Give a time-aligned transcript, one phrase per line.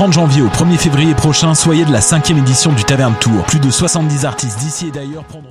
[0.00, 3.44] 30 janvier au 1er février prochain, soyez de la cinquième édition du Taverne Tour.
[3.44, 5.50] Plus de 70 artistes d'ici et d'ailleurs prendront...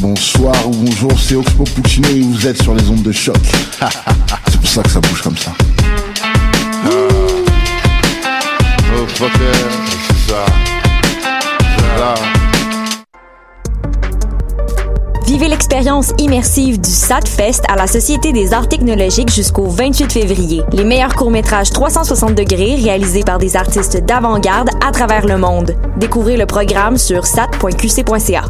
[0.00, 3.36] Bonsoir ou bonjour, c'est Oxpo Puccino et vous êtes sur les ondes de choc.
[4.48, 5.50] c'est pour ça que ça bouge comme ça.
[6.86, 7.08] Oh
[9.18, 10.44] c'est ça.
[15.26, 20.62] Vivez l'expérience immersive du SATFest à la Société des arts technologiques jusqu'au 28 février.
[20.72, 25.74] Les meilleurs courts-métrages 360 degrés réalisés par des artistes d'avant-garde à travers le monde.
[25.96, 28.44] Découvrez le programme sur sat.qc.ca.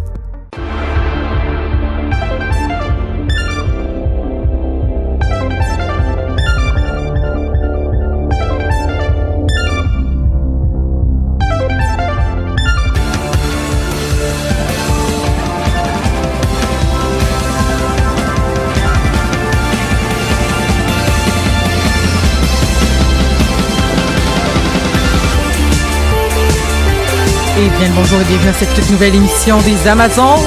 [27.78, 30.40] bien bonjour et bienvenue à cette toute nouvelle émission des Amazones.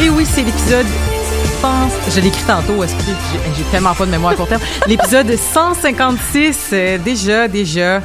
[0.00, 0.86] Et oui, c'est l'épisode
[1.60, 1.68] 100...
[2.14, 2.86] Je l'ai écrit tantôt, que
[3.56, 4.62] j'ai tellement pas de mémoire à court terme.
[4.86, 8.02] L'épisode 156, euh, déjà, déjà.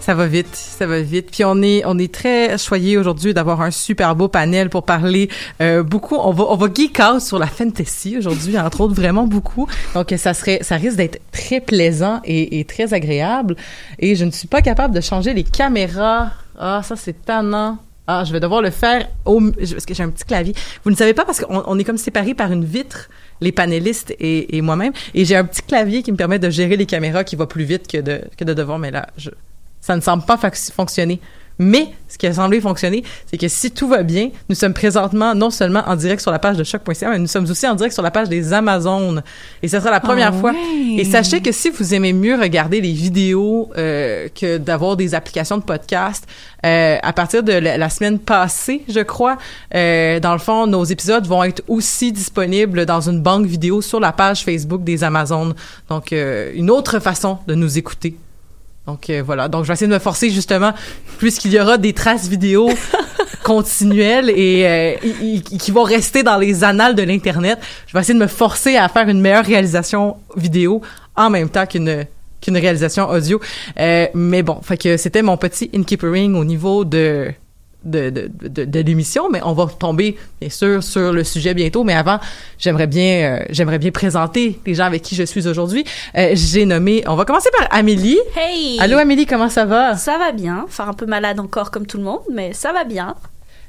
[0.00, 1.30] Ça va vite, ça va vite.
[1.32, 5.30] Puis on est, on est très choyés aujourd'hui d'avoir un super beau panel pour parler
[5.62, 6.16] euh, beaucoup.
[6.16, 9.66] On va, on va geek out sur la fantasy aujourd'hui, entre autres, vraiment beaucoup.
[9.94, 13.56] Donc ça serait, ça risque d'être très plaisant et très agréable.
[13.98, 16.32] Et je ne suis pas capable de changer les caméras.
[16.62, 17.78] Ah, ça c'est tannant.
[18.06, 20.54] Ah, je vais devoir le faire au, parce que j'ai un petit clavier.
[20.84, 23.08] Vous ne savez pas parce qu'on on est comme séparés par une vitre,
[23.40, 24.92] les panélistes et, moi-même.
[25.14, 27.64] Et j'ai un petit clavier qui me permet de gérer les caméras qui va plus
[27.64, 28.78] vite que de, que de devoir.
[28.78, 29.06] Mais là,
[29.80, 30.38] ça ne semble pas
[30.74, 31.20] fonctionner.
[31.62, 35.34] Mais ce qui a semblé fonctionner, c'est que si tout va bien, nous sommes présentement
[35.34, 37.92] non seulement en direct sur la page de choc.ca, mais nous sommes aussi en direct
[37.92, 39.22] sur la page des Amazones.
[39.62, 40.54] Et ce sera la première Ah fois.
[40.96, 45.58] Et sachez que si vous aimez mieux regarder les vidéos euh, que d'avoir des applications
[45.58, 46.26] de podcast,
[46.64, 49.36] euh, à partir de la, la semaine passée, je crois,
[49.74, 54.00] euh, dans le fond, nos épisodes vont être aussi disponibles dans une banque vidéo sur
[54.00, 55.54] la page Facebook des Amazones.
[55.90, 58.16] Donc, euh, une autre façon de nous écouter.
[58.90, 60.72] Donc euh, voilà, donc je vais essayer de me forcer justement,
[61.18, 62.68] puisqu'il y aura des traces vidéo
[63.44, 68.22] continuelles et euh, qui vont rester dans les annales de l'internet, je vais essayer de
[68.24, 70.82] me forcer à faire une meilleure réalisation vidéo
[71.14, 72.04] en même temps qu'une
[72.40, 73.40] qu'une réalisation audio.
[73.78, 77.30] Euh, mais bon, fait que c'était mon petit inkeepering au niveau de
[77.84, 81.84] de, de, de, de l'émission, mais on va tomber bien sûr sur le sujet bientôt.
[81.84, 82.18] Mais avant,
[82.58, 85.84] j'aimerais bien euh, j'aimerais bien présenter les gens avec qui je suis aujourd'hui.
[86.16, 88.18] Euh, J'ai nommé, on va commencer par Amélie.
[88.36, 88.78] Hey!
[88.80, 89.96] Allô Amélie, comment ça va?
[89.96, 90.62] Ça va bien.
[90.66, 93.14] Enfin, un peu malade encore comme tout le monde, mais ça va bien.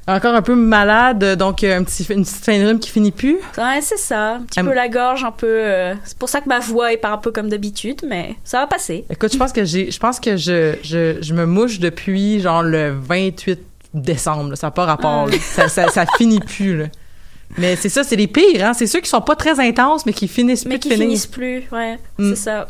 [0.08, 3.36] Encore un peu malade, donc euh, un petit, une petite rhume qui finit plus?
[3.56, 4.34] Ouais, c'est ça.
[4.38, 5.46] Un petit Am- peu la gorge, un peu.
[5.48, 8.60] euh, C'est pour ça que ma voix est pas un peu comme d'habitude, mais ça
[8.62, 9.06] va passer.
[9.12, 12.64] Écoute, je pense que j'ai, je pense que je, je, je me mouche depuis genre
[12.64, 13.60] le 28
[13.94, 14.50] décembre.
[14.52, 14.56] là.
[14.56, 15.28] Ça n'a pas rapport.
[15.28, 15.38] là.
[15.40, 16.78] Ça, ça, ça finit plus.
[16.78, 16.86] Là.
[17.58, 18.66] Mais c'est ça, c'est les pires.
[18.66, 18.74] Hein?
[18.74, 21.08] C'est ceux qui sont pas très intenses, mais qui finissent Mais plus qui de finir.
[21.10, 21.98] finissent plus, ouais.
[22.18, 22.30] Mm.
[22.30, 22.68] C'est ça.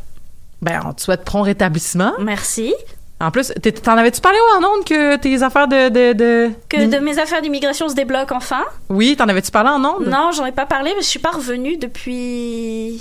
[0.61, 2.13] Ben, on te souhaite prompt rétablissement.
[2.19, 2.73] Merci.
[3.19, 3.53] En plus,
[3.83, 5.89] t'en avais-tu parlé en ondes que tes affaires de...
[5.89, 6.49] de, de...
[6.67, 8.63] Que de mes affaires d'immigration se débloquent enfin?
[8.89, 10.07] Oui, t'en avais-tu parlé en ondes?
[10.07, 12.99] Non, j'en ai pas parlé, mais je suis pas revenue depuis.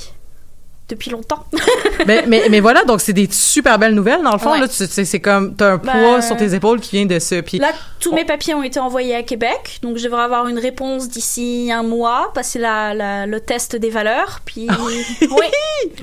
[0.90, 1.44] Depuis longtemps.
[2.06, 4.52] mais, mais, mais voilà, donc c'est des super belles nouvelles, dans le fond.
[4.52, 4.60] Ouais.
[4.60, 7.40] Là, tu- c'est comme, t'as un Ben, poids sur tes épaules qui vient de ce...
[7.40, 7.68] Puis, Là,
[8.00, 11.70] tous mes papiers ont été envoyés à Québec, donc je devrais avoir une réponse d'ici
[11.72, 15.28] un mois, passer la, la- le test des valeurs, puis oui,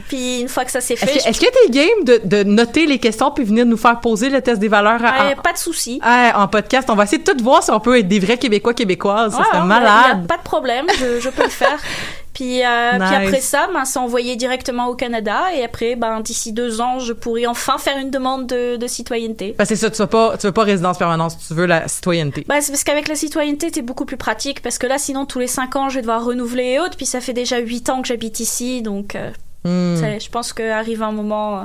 [0.08, 3.00] puis une fois que ça est-ce fait, est-ce que t'es game de, de noter les
[3.00, 5.58] questions puis venir nous faire poser le test des valeurs je- à- Ouais, pas de
[5.58, 6.00] souci.
[6.04, 8.38] Ah, en podcast, on va essayer de tout voir si on peut être des vrais
[8.38, 9.34] Québécois québécoises.
[9.34, 10.20] Ça Ouais, serait ouais, malade.
[10.22, 11.80] y a pas de problème, je, je peux le faire.
[12.38, 13.08] Puis, euh, Nice.
[13.08, 17.00] puis après ça, ben, c'est envoyé directement au Canada et après, ben, d'ici deux ans,
[17.00, 19.56] je pourrai enfin faire une demande de, de citoyenneté.
[19.58, 22.46] Que c'est ça, tu veux pas, tu veux pas résidence permanente, tu veux la citoyenneté.
[22.48, 25.40] Bah, c'est parce qu'avec la citoyenneté, c'est beaucoup plus pratique parce que là, sinon, tous
[25.40, 26.96] les cinq ans, je vais devoir renouveler et autres.
[26.96, 29.32] Puis ça fait déjà huit ans que j'habite ici, donc euh,
[29.64, 29.96] Hmm.
[30.20, 31.64] je pense qu'arrive un moment, euh,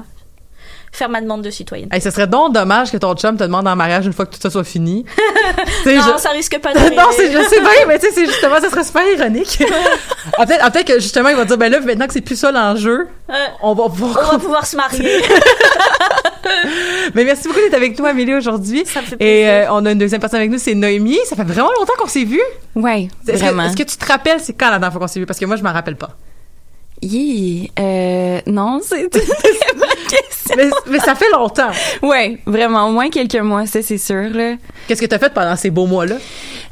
[0.93, 1.97] faire ma demande de citoyenneté.
[1.97, 4.35] Hey, ce serait donc dommage que ton chum te demande en mariage une fois que
[4.35, 5.05] tout ça soit fini.
[5.87, 6.95] Non, je- ça risque pas d'arriver.
[6.97, 9.63] non, c'est, je sais bien, mais tu sais, c'est justement, ça serait super ironique.
[10.39, 12.37] Ah, peut-être, ah, peut-être que justement, il va dire, ben là, maintenant que c'est plus
[12.37, 14.29] ça l'enjeu, Euh, on va pouvoir.
[14.29, 15.21] on va pouvoir se marier.
[17.15, 18.85] Mais merci beaucoup d'être avec nous, Amélie, aujourd'hui.
[18.87, 19.49] Ça me fait Et plaisir.
[19.49, 21.19] euh, on a une deuxième personne avec nous, c'est Noémie.
[21.27, 22.41] Ça fait vraiment longtemps qu'on s'est vus.
[22.75, 23.65] Ouais, Est-ce que, vraiment.
[23.65, 25.27] est-ce que tu te rappelles, c'est quand la dernière fois qu'on s'est vus?
[25.27, 26.11] Parce que moi, je m'en rappelle pas.
[27.03, 29.09] Yeah, euh, non, c'est
[30.57, 31.71] Mais, mais ça fait longtemps.
[32.03, 34.55] Ouais, vraiment, au moins quelques mois, ça c'est sûr là.
[34.87, 36.17] Qu'est-ce que t'as fait pendant ces beaux mois-là?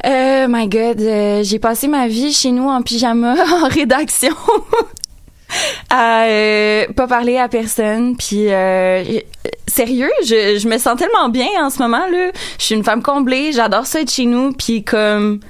[0.07, 3.35] Euh, my God, euh, j'ai passé ma vie chez nous en pyjama
[3.65, 4.35] en rédaction.
[5.91, 9.21] à euh, pas parler à personne puis euh, euh,
[9.67, 13.03] sérieux je, je me sens tellement bien en ce moment là je suis une femme
[13.03, 15.41] comblée j'adore ça être chez nous puis comme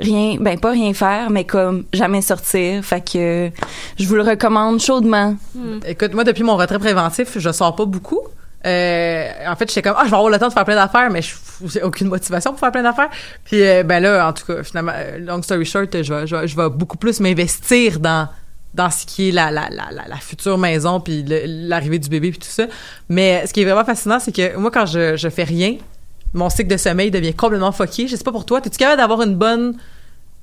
[0.00, 3.50] rien ben pas rien faire mais comme jamais sortir fait que
[3.98, 5.36] je vous le recommande chaudement
[5.86, 8.20] Écoute, moi, depuis mon retrait préventif, je sors pas beaucoup.
[8.66, 11.10] Euh, en fait, j'étais comme, ah, je vais avoir le temps de faire plein d'affaires,
[11.10, 11.34] mais je-
[11.66, 13.10] j'ai aucune motivation pour faire plein d'affaires.
[13.44, 16.34] Puis, euh, ben là, en tout cas, finalement, euh, long story short, je vais, je
[16.36, 18.28] vais, je vais beaucoup plus m'investir dans
[18.72, 22.30] dans ce qui est la, la, la, la, la future maison puis l'arrivée du bébé
[22.30, 22.64] puis tout ça.
[23.08, 25.76] Mais ce qui est vraiment fascinant, c'est que moi, quand je, je fais rien,
[26.34, 28.06] mon cycle de sommeil devient complètement fucké.
[28.08, 29.76] Je sais pas pour toi, es-tu capable d'avoir une bonne...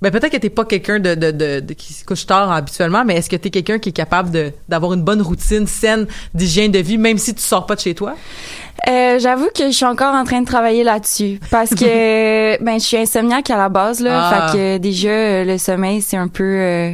[0.01, 3.05] Ben peut-être que t'es pas quelqu'un de, de, de, de- qui se couche tard habituellement,
[3.05, 6.79] mais est-ce que t'es quelqu'un qui est capable d'avoir une bonne routine saine d'hygiène de
[6.79, 8.15] vie, même si tu sors pas de chez toi?
[8.89, 12.83] Euh, j'avoue que je suis encore en train de travailler là-dessus parce que ben je
[12.83, 14.47] suis insomniaque à la base là, Ah.
[14.51, 16.91] fait que déjà euh, le sommeil c'est un peu euh,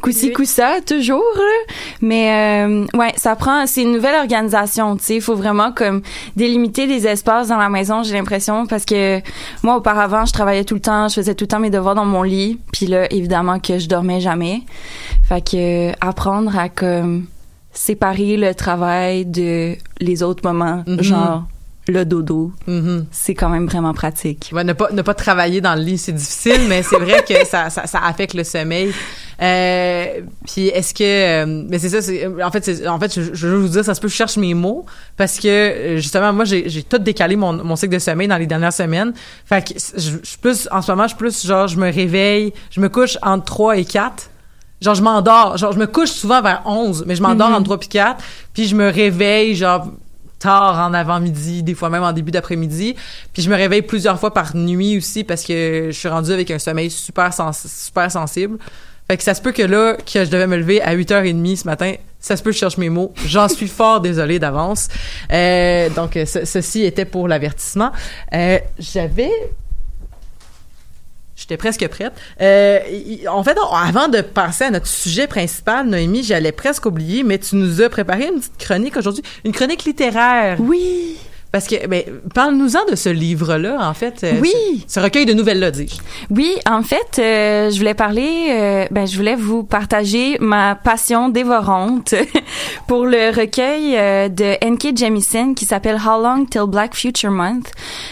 [0.00, 1.74] coussi coussa toujours là.
[2.00, 6.02] mais euh, ouais ça prend c'est une nouvelle organisation tu sais il faut vraiment comme
[6.36, 9.20] délimiter des espaces dans la maison j'ai l'impression parce que
[9.62, 12.04] moi auparavant je travaillais tout le temps je faisais tout le temps mes devoirs dans
[12.04, 14.62] mon lit puis là évidemment que je dormais jamais
[15.28, 17.26] fait que euh, apprendre à comme
[17.72, 21.02] séparer le travail de les autres moments, Mhm.
[21.02, 21.44] genre
[21.88, 23.06] le dodo, Mhm.
[23.10, 24.50] c'est quand même vraiment pratique.
[24.52, 27.34] Ouais, ne pas ne pas travailler dans le lit, c'est difficile, mais c'est vrai que
[27.46, 28.92] ça, ça ça affecte le sommeil.
[29.42, 33.34] Euh, puis est-ce que euh, mais c'est ça c'est en fait c'est en fait je,
[33.34, 34.86] je veux vous dire ça se peut je cherche mes mots
[35.16, 38.36] parce que euh, justement moi j'ai j'ai tout décalé mon mon cycle de sommeil dans
[38.36, 39.12] les dernières semaines.
[39.44, 42.88] Fait que je, plus en ce moment je plus genre je me réveille, je me
[42.88, 44.30] couche entre 3 et 4.
[44.80, 47.54] Genre je m'endors, genre je me couche souvent vers 11, mais je m'endors Mhm.
[47.56, 48.22] entre 3 et 4,
[48.52, 49.88] puis je me réveille genre
[50.38, 52.94] tard en avant-midi, des fois même en début d'après-midi.
[53.32, 56.50] Puis je me réveille plusieurs fois par nuit aussi parce que je suis rendue avec
[56.50, 58.58] un sommeil super sens- super sensible.
[59.08, 61.64] Fait que ça se peut que là, que je devais me lever à 8h30 ce
[61.66, 63.12] matin, ça se peut que je cherche mes mots.
[63.26, 64.88] J'en suis fort désolée d'avance.
[65.30, 67.92] Euh, donc, euh, ce- ceci était pour l'avertissement.
[68.32, 69.30] Euh, J'avais...
[71.36, 72.12] J'étais presque prête.
[72.40, 72.78] Euh,
[73.28, 77.56] en fait, avant de passer à notre sujet principal, Noémie, j'allais presque oublier, mais tu
[77.56, 80.56] nous as préparé une petite chronique aujourd'hui, une chronique littéraire.
[80.60, 81.18] Oui.
[81.54, 82.02] Parce que, ben,
[82.34, 84.24] parle-nous-en de ce livre-là, en fait.
[84.24, 84.50] euh, Oui.
[84.88, 85.70] Ce, ce recueil de nouvelles-là.
[86.28, 91.28] Oui, en fait, euh, je voulais parler, euh, ben, je voulais vous partager ma passion
[91.28, 92.12] dévorante
[92.88, 94.96] pour le recueil euh, de N.K.
[94.98, 97.70] Jemisin qui s'appelle How Long Till Black Future Month.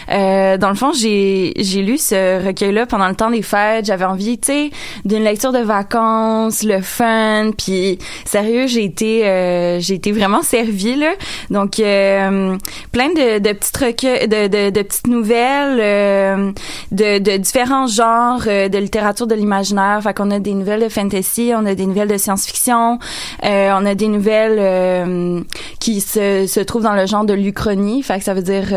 [0.09, 3.87] Euh, dans le fond, j'ai j'ai lu ce recueil-là pendant le temps des fêtes.
[3.87, 4.69] J'avais envie, tu sais,
[5.03, 10.95] d'une lecture de vacances, le fun, puis sérieux, j'ai été euh, j'ai été vraiment servie
[10.95, 11.11] là.
[11.49, 12.55] Donc euh,
[12.93, 16.51] plein de, de petites recueils, de, de, de petites nouvelles, euh,
[16.91, 20.01] de, de différents genres euh, de littérature de l'imaginaire.
[20.03, 22.99] Fait qu'on a des nouvelles de fantasy, on a des nouvelles de science-fiction,
[23.45, 25.43] euh, on a des nouvelles
[25.79, 28.03] qui se, se trouvent dans le genre de l'uchronie.
[28.03, 28.67] Fait que ça veut dire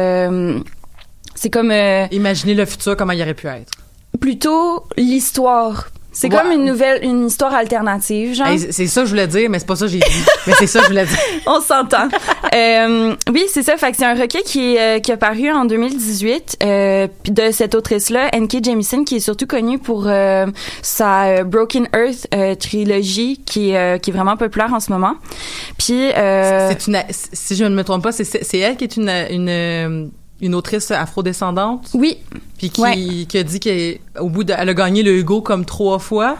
[1.34, 1.72] c'est comme
[2.10, 3.72] Imaginez le futur, comment il aurait pu être.
[4.20, 5.88] plutôt l'histoire.
[6.18, 8.46] C'est comme une nouvelle, une histoire alternative, genre.
[8.46, 10.24] Hey, c'est ça que je voulais dire, mais c'est pas ça que j'ai dit.
[10.46, 11.18] mais c'est ça que je voulais dire.
[11.46, 12.08] On s'entend.
[12.54, 13.76] Euh, oui, c'est ça.
[13.76, 17.50] Fait que c'est un recueil qui, est, euh, qui a paru en 2018 euh, de
[17.50, 18.64] cette autrice-là, N.K.
[18.64, 20.46] Jemisin, qui est surtout connue pour euh,
[20.80, 24.90] sa euh, Broken Earth euh, trilogie, qui, est, euh, qui est vraiment populaire en ce
[24.90, 25.16] moment.
[25.76, 28.96] Puis euh, C'est une, si je ne me trompe pas, c'est c'est elle qui est
[28.96, 31.88] une une une autrice afrodescendante?
[31.94, 32.18] Oui.
[32.58, 33.24] Puis qui, Ouais.
[33.28, 36.36] qui a dit qu'au bout de, elle a gagné le Hugo comme trois fois.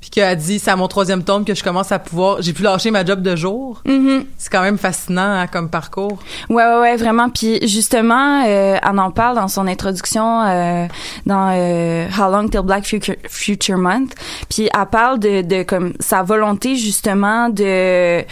[0.00, 2.52] Puis qui a dit, c'est à mon troisième tome que je commence à pouvoir, j'ai
[2.52, 3.80] pu lâcher ma job de jour.
[3.86, 4.24] mhm.
[4.36, 6.18] C'est quand même fascinant hein, comme parcours.
[6.50, 7.30] Ouais, ouais, ouais, vraiment.
[7.30, 10.86] Puis justement, euh, elle en parle dans son introduction euh,
[11.24, 14.14] dans euh, How Long Till Black Future, Future Month.
[14.50, 18.24] Puis elle parle de, de comme sa volonté justement de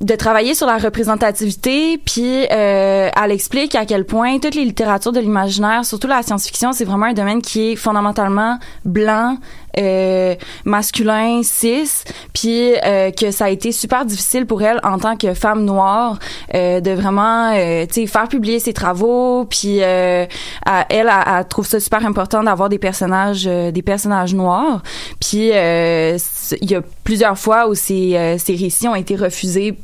[0.00, 5.12] de travailler sur la représentativité, puis euh, elle explique à quel point toutes les littératures
[5.12, 9.36] de l'imaginaire, surtout la science-fiction, c'est vraiment un domaine qui est fondamentalement blanc,
[9.78, 15.16] euh, masculin, cis, puis euh, que ça a été super difficile pour elle en tant
[15.16, 16.18] que femme noire
[16.54, 20.26] euh, de vraiment, euh, tu sais, faire publier ses travaux, puis euh,
[20.66, 24.82] elle, elle, elle trouve ça super important d'avoir des personnages, euh, des personnages noirs,
[25.20, 29.76] puis il y a plusieurs fois où ces, ces récits ont été refusés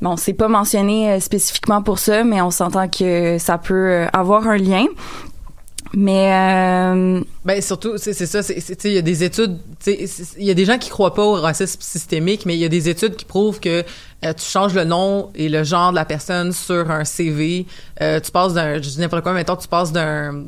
[0.00, 4.56] Bon, c'est pas mentionné spécifiquement pour ça, mais on s'entend que ça peut avoir un
[4.56, 4.86] lien.
[5.96, 10.54] Mais euh, Ben surtout, c'est ça, c'est il y a des études, il y a
[10.54, 13.24] des gens qui croient pas au racisme systémique, mais il y a des études qui
[13.24, 13.84] prouvent que
[14.24, 17.66] euh, tu changes le nom et le genre de la personne sur un CV,
[18.00, 20.44] euh, tu passes d'un, je dis n'importe quoi, mettons, tu passes d'un,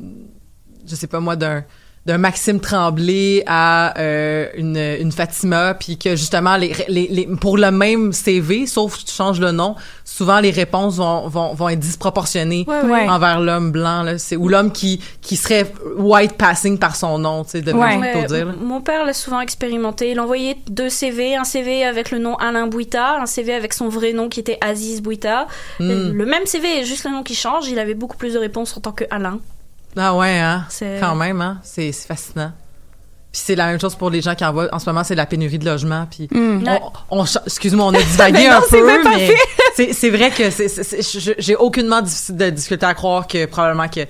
[0.87, 1.65] je sais pas moi, d'un
[2.07, 7.59] d'un Maxime Tremblay à euh, une, une Fatima, puis que justement, les, les, les, pour
[7.59, 11.69] le même CV, sauf que tu changes le nom, souvent les réponses vont, vont, vont
[11.69, 13.09] être disproportionnées Ouais, ouais.
[13.09, 14.19] envers l'homme blanc, là.
[14.19, 15.67] C'est, ou l'homme qui, qui serait
[15.99, 18.13] white passing par son nom, tu sais, devrais Ouais.
[18.13, 18.47] plutôt dire.
[18.47, 18.53] là.
[18.63, 20.13] Mon père l'a souvent expérimenté.
[20.13, 23.89] Il envoyait deux CV, un CV avec le nom Alain Bouita, un CV avec son
[23.89, 25.49] vrai nom qui était Aziz Bouita.
[25.81, 26.13] Hmm.
[26.13, 27.67] Le même CV, juste le nom qui change.
[27.69, 29.41] Il avait beaucoup plus de réponses en tant que Alain.
[29.97, 30.65] Ah ouais, hein?
[30.69, 31.59] C'est- Quand même, hein?
[31.63, 32.53] C'est, c'est fascinant.
[33.33, 34.69] Puis c'est la même chose pour les gens qui envoient.
[34.73, 36.07] En ce moment, c'est la pénurie de logement.
[36.11, 36.65] Puis Mm.
[37.11, 39.35] On, excuse-moi, on a divagué non, un c'est peu, mais
[39.77, 43.27] c'est, c'est vrai que c'est, c'est- c'est- je- j'ai aucunement difficile de difficulté à croire
[43.27, 44.01] que probablement que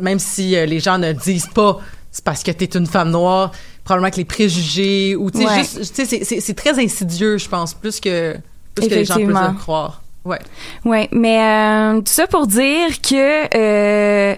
[0.00, 1.78] même si euh, les gens ne disent pas
[2.10, 3.50] c'est parce que t'es une femme noire,
[3.84, 5.64] probablement que les préjugés ou tu sais Ouais.
[5.64, 8.36] c'est, c'est, c'est très insidieux, je pense, plus que
[8.74, 10.00] plus que les gens peuvent le croire.
[10.24, 10.38] Ouais.
[10.84, 14.34] Ouais, mais euh, tout ça pour dire que euh,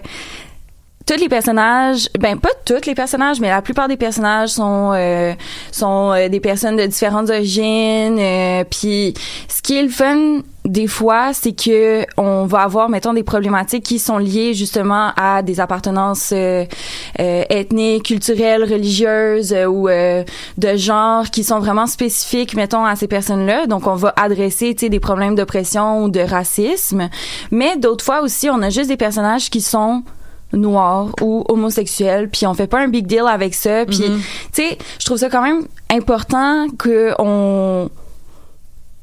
[1.07, 5.33] tous les personnages, ben pas tous les personnages, mais la plupart des personnages sont euh,
[5.71, 8.19] sont euh, des personnes de différentes origines.
[8.19, 9.13] euh, Puis
[9.47, 13.85] ce qui est le fun des fois, c'est que on va avoir, mettons, des problématiques
[13.85, 16.65] qui sont liées justement à des appartenances euh,
[17.21, 20.25] euh, ethniques, culturelles, religieuses euh, ou euh,
[20.57, 23.65] de genre qui sont vraiment spécifiques, mettons, à ces personnes-là.
[23.67, 27.09] Donc, on va adresser, tu sais, des problèmes d'oppression ou de racisme.
[27.49, 30.03] Mais d'autres fois aussi, on a juste des personnages qui sont
[30.53, 34.19] noirs ou homosexuels puis on fait pas un big deal avec ça puis Mhm.
[34.53, 37.89] tu sais je trouve ça quand même important que on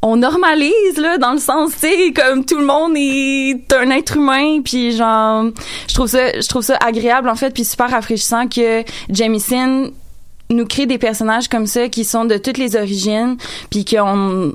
[0.02, 4.16] on normalise là dans le sens tu sais comme tout le monde est un être
[4.16, 5.46] humain puis genre
[5.88, 9.90] je trouve ça je trouve ça agréable en fait puis super rafraîchissant que Jamieson
[10.50, 13.36] nous crée des personnages comme ça qui sont de toutes les origines
[13.70, 14.52] puis qu'on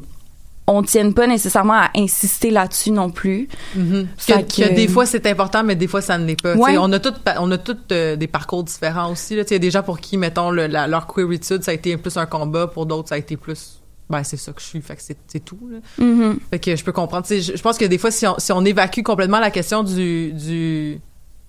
[0.71, 3.47] on tienne pas nécessairement à insister là-dessus non plus.
[3.75, 4.07] Mhm.
[4.17, 6.55] Fait Que, que que- des fois c'est important, mais des fois ça ne l'est pas.
[6.55, 6.77] Ouais.
[6.77, 9.33] On a toutes, on a toutes euh, des parcours différents aussi.
[9.35, 11.97] Il y a des gens pour qui, mettons, le- la- leur queeritude, ça a été
[11.97, 13.79] plus un combat, pour d'autres, ça a été plus.
[14.09, 15.59] Ben, c'est ça que je suis, fait que c'est c'est tout.
[15.71, 15.77] Là.
[16.03, 16.39] Mhm.
[16.49, 17.25] Fait que je peux comprendre.
[17.29, 20.31] Je, je pense que des fois, si on, si on évacue complètement la question du,
[20.33, 20.99] du,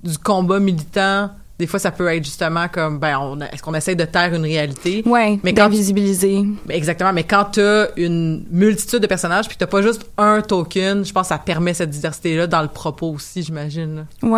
[0.03, 1.31] du combat militant,
[1.61, 4.43] des fois, ça peut être justement comme, ben, on est-ce qu'on essaie de taire une
[4.43, 5.03] réalité?
[5.07, 6.43] Ouais, Mais quand- d'invisibiliser.
[6.67, 11.05] Ben, Exactement, mais quand t'as une multitude de personnages puis t'as pas juste un token,
[11.05, 13.97] je pense que ça permet cette diversité-là dans le propos aussi, j'imagine.
[14.23, 14.29] là.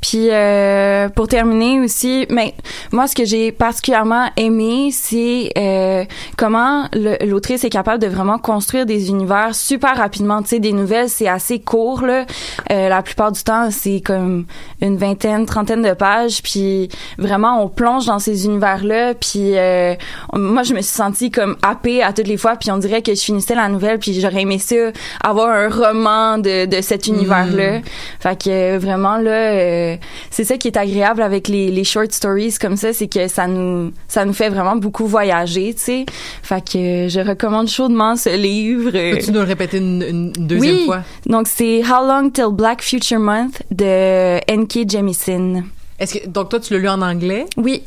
[0.00, 2.54] Puis euh, pour terminer aussi, mais
[2.92, 6.04] moi ce que j'ai particulièrement aimé, c'est euh,
[6.36, 6.86] comment
[7.24, 10.42] l'autrice est capable de vraiment construire des univers super rapidement.
[10.42, 12.24] Tu sais, des nouvelles c'est assez court là.
[12.70, 14.46] Euh, la plupart du temps c'est comme
[14.80, 16.42] une vingtaine, trentaine de pages.
[16.42, 16.88] Puis
[17.18, 19.14] vraiment on plonge dans ces univers là.
[19.14, 19.94] Puis euh,
[20.32, 22.56] moi je me suis sentie comme happée à toutes les fois.
[22.56, 23.98] Puis on dirait que je finissais la nouvelle.
[23.98, 24.76] Puis j'aurais aimé ça
[25.22, 27.80] avoir un roman de, de cet univers là.
[28.20, 29.96] Fait que vraiment là, euh,
[30.30, 33.46] c'est ça qui est agréable avec les, les short stories comme ça, c'est que ça
[33.46, 36.06] nous ça nous fait vraiment beaucoup voyager, tu sais.
[36.42, 38.90] Fait que je recommande chaudement ce livre.
[38.92, 40.84] Peux-tu nous le répéter une, une deuxième oui.
[40.86, 41.02] fois?
[41.26, 44.90] Donc c'est How Long Till Black Future Month de N.K.
[44.90, 45.62] Jemisin.
[45.98, 47.44] Est-ce que donc toi tu l'as lu en anglais?
[47.58, 47.82] Oui,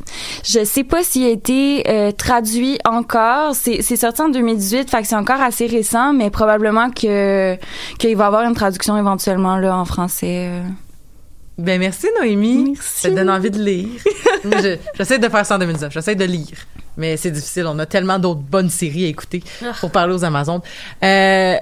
[0.45, 3.55] je sais pas s'il a été euh, traduit encore.
[3.55, 7.57] C'est c'est sorti en 2018, fait que c'est encore assez récent, mais probablement que
[7.97, 10.49] qu'il va y avoir une traduction éventuellement là en français.
[10.51, 10.61] euh.
[11.57, 12.71] Ben merci Noémie.
[12.73, 13.01] Merci.
[13.01, 13.87] Ça te donne envie de lire.
[14.43, 15.93] Je- J'essaie de faire ça en 2019.
[15.93, 16.57] J'essaie de lire.
[16.97, 17.65] Mais c'est difficile.
[17.67, 19.71] On a tellement d'autres bonnes séries à écouter Ah.
[19.79, 20.61] pour parler aux Amazones.
[21.03, 21.55] Euh,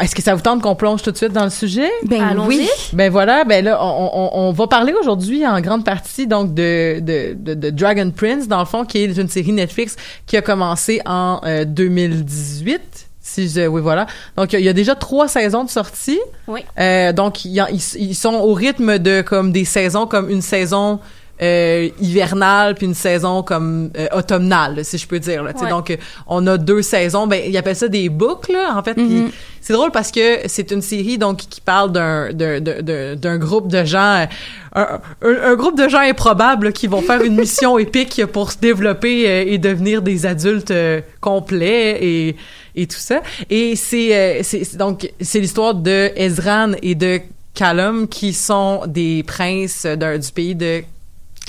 [0.00, 1.88] Est-ce que ça vous tente qu'on plonge tout de suite dans le sujet?
[2.04, 2.48] Ben Allons-y.
[2.48, 2.68] oui.
[2.92, 6.98] Ben voilà, ben là, on, on- on va parler aujourd'hui en grande partie donc de,
[7.00, 9.94] de, de, de Dragon Prince, dans le fond, qui est une série Netflix
[10.26, 13.09] qui a commencé en euh, 2018.
[13.22, 14.06] Si je, oui, voilà.
[14.36, 16.20] Donc, il y a déjà trois saisons de sortie.
[16.48, 16.60] Oui.
[16.78, 17.62] Euh, donc, ils,
[17.98, 21.00] ils sont au rythme de comme des saisons, comme une saison
[21.42, 25.42] euh, hivernale puis une saison comme euh, automnale, si je peux dire.
[25.42, 25.52] Là.
[25.58, 25.68] Ouais.
[25.70, 25.96] Donc, euh,
[26.26, 27.26] on a deux saisons.
[27.26, 28.94] Ben, ils appellent ça des là, en fait.
[28.94, 33.16] puis c'est drôle parce que c'est une série donc qui parle d'un d'un d'un- d'un-
[33.16, 34.26] d'un groupe de gens, euh,
[34.74, 39.28] un, un- groupe de gens improbables qui vont faire une mission épique pour se développer
[39.28, 42.36] euh, et devenir des adultes euh, complets et
[42.76, 43.20] et tout ça.
[43.50, 47.20] Et c'est euh, c'est donc c'est l'histoire de Ezran et de
[47.54, 50.82] Callum qui sont des princes du pays de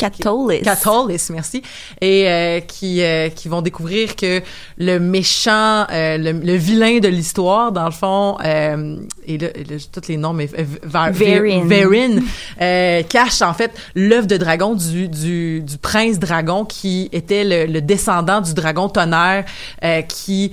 [0.10, 0.62] Catolis.
[0.62, 1.62] Catolis, merci,
[2.02, 4.42] et euh, qui euh, qui vont découvrir que
[4.78, 8.96] le méchant, euh, le, le vilain de l'histoire, dans le fond, euh,
[9.28, 10.48] et là, là, j'ai tous les noms, mais
[10.84, 11.66] Var- Varin.
[11.66, 12.16] Varin,
[12.62, 17.72] euh, cache en fait l'œuf de dragon du, du du prince dragon qui était le,
[17.72, 19.46] le descendant du dragon tonnerre
[19.84, 20.52] euh, qui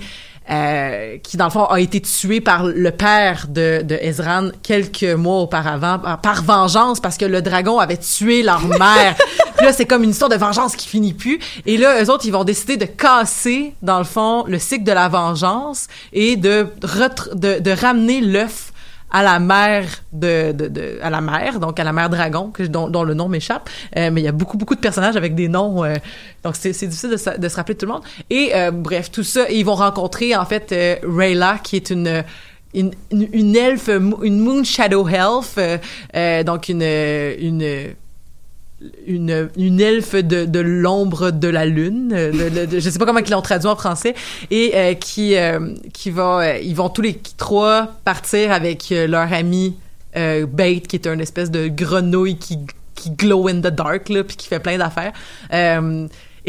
[0.49, 5.03] euh, qui dans le fond a été tué par le père de, de Ezran quelques
[5.03, 9.15] mois auparavant par, par vengeance parce que le dragon avait tué leur mère.
[9.57, 12.25] Puis là c'est comme une histoire de vengeance qui finit plus et là eux autres
[12.25, 16.67] ils vont décider de casser dans le fond le cycle de la vengeance et de
[17.35, 18.71] de, de ramener l'œuf
[19.11, 23.03] à la mère de, de, de- à la mère donc à la mère dragon dont,
[23.03, 23.69] le nom m'échappe.
[23.97, 25.95] Euh, mais il y a beaucoup beaucoup de personnages avec des noms euh,
[26.43, 28.03] donc c'est c'est difficile de, de se rappeler tout le monde.
[28.29, 32.23] Et euh, bref tout ça ils vont rencontrer en fait euh, Rayla qui est une
[32.73, 33.89] une, une, une elfe
[34.21, 35.77] une moon shadow elf euh,
[36.15, 37.95] euh, donc une une
[39.05, 43.05] une, une elfe de, de l'ombre de la lune, euh, de- de- je sais pas
[43.05, 44.15] comment ils l'ont traduit en français,
[44.51, 49.75] et euh, qui euh, qui va, ils vont tous les trois partir avec leur ami
[50.15, 52.57] euh, Bait, qui est une espèce de grenouille qui
[52.95, 55.13] qui glow in the dark là, puis qui fait plein d'affaires.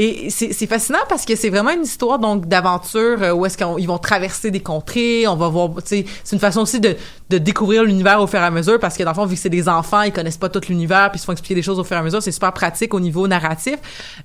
[0.02, 3.86] Et c'est fascinant parce que c'est vraiment une histoire donc d'aventure euh, où est-ce qu'ils
[3.86, 6.96] vont traverser des contrées, on va voir, c'est une façon aussi de,
[7.28, 9.40] de découvrir l'univers au fur et à mesure parce que dans le fond vu que
[9.42, 11.78] c'est des enfants, ils connaissent pas tout l'univers puis ils se font expliquer des choses
[11.78, 13.76] au fur et à mesure, c'est super pratique au niveau narratif.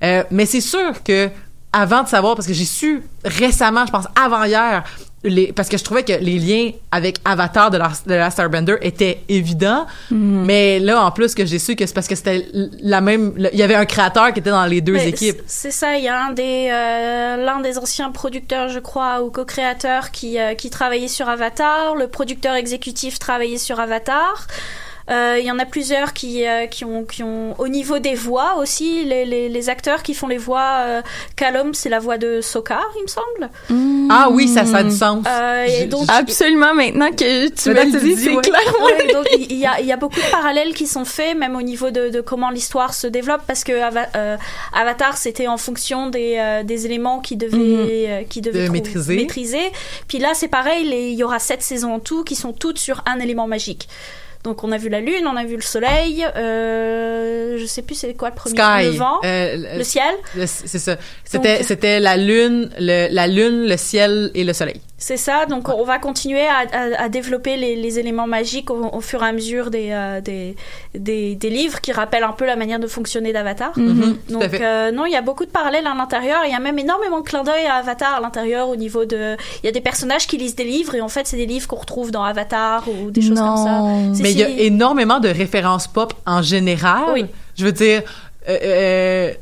[0.02, 1.30] Euh, mais c'est sûr que
[1.74, 4.86] avant de savoir parce que j'ai su récemment, je pense avant hier,
[5.26, 9.22] les, parce que je trouvais que les liens avec Avatar de la, de Airbender étaient
[9.30, 12.48] évidents, mais là en plus que j'ai su que c'est parce que c'était
[12.82, 15.42] la même, il y avait un créateur qui était dans les deux Mais équipes.
[15.48, 19.32] C'est ça, il y a un des euh, l'un des anciens producteurs, je crois, ou
[19.32, 21.96] co-créateurs qui euh, qui travaillait sur Avatar.
[21.96, 24.48] Le producteur exécutif travaillait sur Avatar.
[25.12, 28.16] Euh, Il y en a plusieurs qui euh, qui ont qui ont au niveau des
[28.16, 30.78] voix aussi les, les, les acteurs qui font les voix.
[30.80, 31.02] Euh,
[31.36, 34.10] Callum, c'est la voix de Sokar, il me semble.
[34.12, 35.24] Ah oui, ça, ça a du sens.
[35.28, 38.42] Euh, et donc Absolument, maintenant que tu me le dis, c'est ouais.
[38.42, 38.62] clair.
[38.84, 41.56] Ouais, donc il y a, il y a beaucoup de parallèles qui sont faits, même
[41.56, 44.38] au niveau de, de comment l'histoire se développe, parce que Ava- euh,
[44.74, 49.16] Avatar c'était en fonction des, euh, des éléments qui devaient, euh, qui devaient De maîtriser.
[49.18, 49.72] maîtriser.
[50.08, 53.04] Puis là c'est pareil, il y aura sept saisons en tout qui sont toutes sur
[53.06, 53.88] un élément magique.
[54.46, 57.96] Donc on a vu la lune, on a vu le soleil, euh, je sais plus
[57.96, 58.86] c'est quoi le premier, Sky.
[58.86, 60.14] le vent, Euh, le ciel.
[60.46, 60.98] c'est ça.
[61.24, 64.80] C'était, c'était la lune, le, la lune, le ciel et le soleil.
[65.08, 68.90] C'est ça, donc on va continuer à, à- à développer les, les éléments magiques au,
[68.92, 70.56] au fur et à mesure des, euh, des,
[70.96, 73.72] des, des livres qui rappellent un peu la manière de fonctionner d'Avatar.
[73.78, 76.40] Mhm, à Donc euh, non, il y a beaucoup de parallèles à l'intérieur.
[76.46, 79.36] Il y a même énormément de clins d'œil à Avatar à l'intérieur au niveau de.
[79.62, 81.68] Il y a des personnages qui lisent des livres et en fait c'est des livres
[81.68, 83.82] qu'on retrouve dans Avatar ou des choses comme ça.
[84.24, 87.04] Mais il y a énormément de références pop en général.
[87.14, 87.26] Oui.
[87.58, 88.02] Je veux dire,
[88.50, 89.34] euh, euh,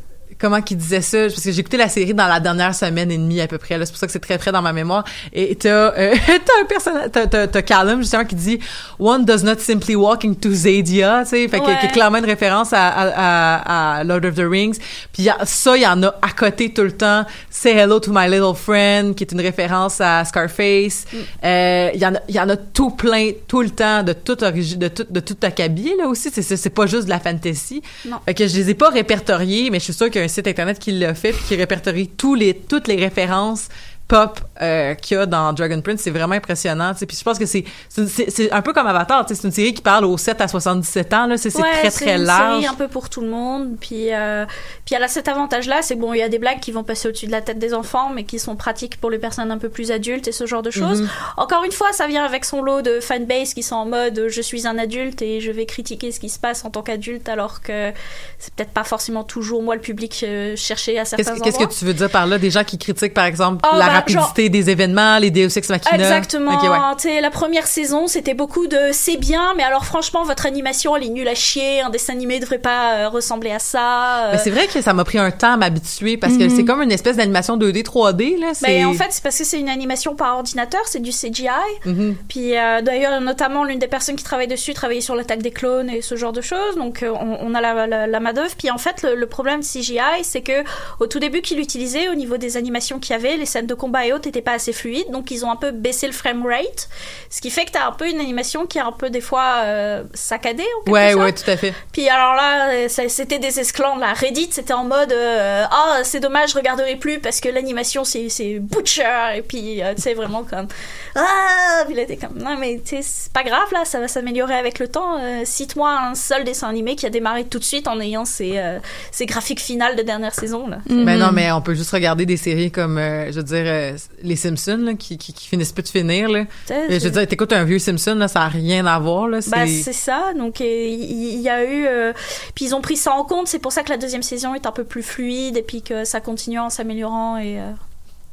[0.44, 3.18] comment qu'il disait ça Parce que j'ai écouté la série dans la dernière semaine et
[3.18, 3.78] demie à peu près.
[3.78, 3.86] là.
[3.86, 5.06] C'est pour ça que c'est très frais dans ma mémoire.
[5.32, 8.60] Et t'as euh, t'as un personnage, t'as, Callum justement qui dit
[9.00, 11.78] One does not simply walk into Zadia, tu sais, fait que Ouais.
[11.86, 14.78] est clairement une référence à, à, à, à Lord of the Rings.
[15.14, 17.24] Puis il y a- ça, il y en a à côté tout le temps.
[17.50, 21.06] Say hello to my little friend, qui est une référence à Scarface.
[21.14, 21.18] Mm.
[21.46, 24.12] Euh, Il y en a, il y en a tout plein, tout le temps, de
[24.14, 26.30] toute origine, de tout, de tout acabit là aussi.
[26.34, 27.82] C'est, c'est, c'est pas juste de la fantasy.
[28.06, 28.18] Non.
[28.26, 30.28] Fait que je les ai pas répertoriés, mais je suis sûre qu'il y a un
[30.34, 33.70] site internet qui l'a fait puis qui répertorie tous les, toutes les références
[34.08, 36.92] pop euh, qu'il y a dans Dragon Prince, c'est vraiment impressionnant.
[36.94, 40.06] Puis je pense que c'est c'est- un peu comme Avatar, c'est une série qui parle
[40.06, 42.62] aux 7 à 77 ans là, c'est Ouais, très c'est très une large.
[42.62, 43.76] série un peu pour tout le monde.
[43.80, 44.46] Puis, euh,
[44.86, 47.08] puis elle a cet avantage-là, c'est bon, il y a des blagues qui vont passer
[47.08, 49.70] au-dessus de la tête des enfants, mais qui sont pratiques pour les personnes un peu
[49.70, 51.02] plus adultes et ce genre de choses.
[51.04, 51.10] Mhm.
[51.38, 54.42] Encore une fois, ça vient avec son lot de fanbase qui sont en mode je
[54.42, 57.62] suis un adulte et je vais critiquer ce qui se passe en tant qu'adulte, alors
[57.62, 57.92] que
[58.38, 61.86] c'est peut-être pas forcément toujours moi le public euh, cherché à certains Qu'est-ce que tu
[61.86, 62.38] veux dire par là?
[62.38, 65.70] Des gens qui critiquent par exemple Ah, la bah, rapidité des événements, les Deus Ex
[65.70, 66.54] Machina Exactement.
[66.54, 66.64] Ok,
[67.04, 67.22] ouais.
[67.22, 71.10] La première saison, c'était beaucoup de c'est bien, mais alors franchement, votre animation, elle est
[71.10, 71.82] nulle à chier.
[71.82, 74.26] Un dessin animé devrait pas euh, ressembler à ça.
[74.28, 74.32] euh.
[74.34, 76.56] Mais c'est vrai que ça m'a pris un temps à m'habituer parce que Mhm.
[76.56, 79.60] c'est comme une espèce d'animation 2D 3D là, Mais en fait, c'est parce que c'est
[79.60, 81.48] une animation par ordinateur, c'est du CGI.
[81.86, 82.16] Mhm.
[82.28, 85.90] Puis euh, d'ailleurs, notamment, l'une des personnes qui travaille dessus travaillait sur l'attaque des clones
[85.90, 86.76] et ce genre de choses.
[86.78, 88.54] Donc on, on a la, la, la main d'œuvre.
[88.58, 90.64] Puis en fait, le, le problème de CGI, c'est que
[91.00, 93.74] au tout début qu'il utilisait, au niveau des animations qu'il y avait, les scènes de
[93.84, 95.10] combat et autres n'étaient pas assez fluides.
[95.12, 96.90] Donc ils ont un peu baissé le frame rate,
[97.30, 99.48] ce qui fait que t'as un peu une animation qui est un peu des fois
[99.66, 100.64] euh, saccadée.
[100.64, 101.24] En quelque Ouais, sorte.
[101.26, 101.74] ouais, tout à fait.
[101.92, 104.00] Puis alors là, c'était des esclandres.
[104.00, 108.04] La Reddit, c'était en mode euh, ah c'est dommage, je regarderai plus parce que l'animation
[108.04, 109.04] c'est c'est butcher
[109.38, 110.68] et puis euh, tu sais vraiment comme
[111.16, 114.08] ah puis il était comme non mais tu sais c'est pas grave là, ça va
[114.08, 115.18] s'améliorer avec le temps.
[115.20, 118.58] Euh, Cite-moi un seul dessin animé qui a démarré tout de suite en ayant ses
[118.58, 118.80] euh,
[119.12, 120.78] ses graphiques finales de dernière saison là.
[120.90, 123.98] Ben non, mais on peut juste regarder des séries comme, euh, je veux dire, euh,
[124.22, 126.46] les Simpsons, là, qui, qui, qui finissent plus de finir, là.
[126.72, 129.40] Euh, Je veux dire, t'écoutes un vieux Simpson, là, ça a rien à voir, là.
[129.48, 130.34] Bah, c'est- c'est ça.
[130.38, 131.86] Donc, euh, il y, a eu.
[131.88, 132.14] euh,
[132.56, 133.48] puis, ils ont pris ça en compte.
[133.48, 136.06] C'est pour ça que la deuxième saison est un peu plus fluide et puis que
[136.06, 137.60] ça continue en s'améliorant et.
[137.60, 137.72] euh,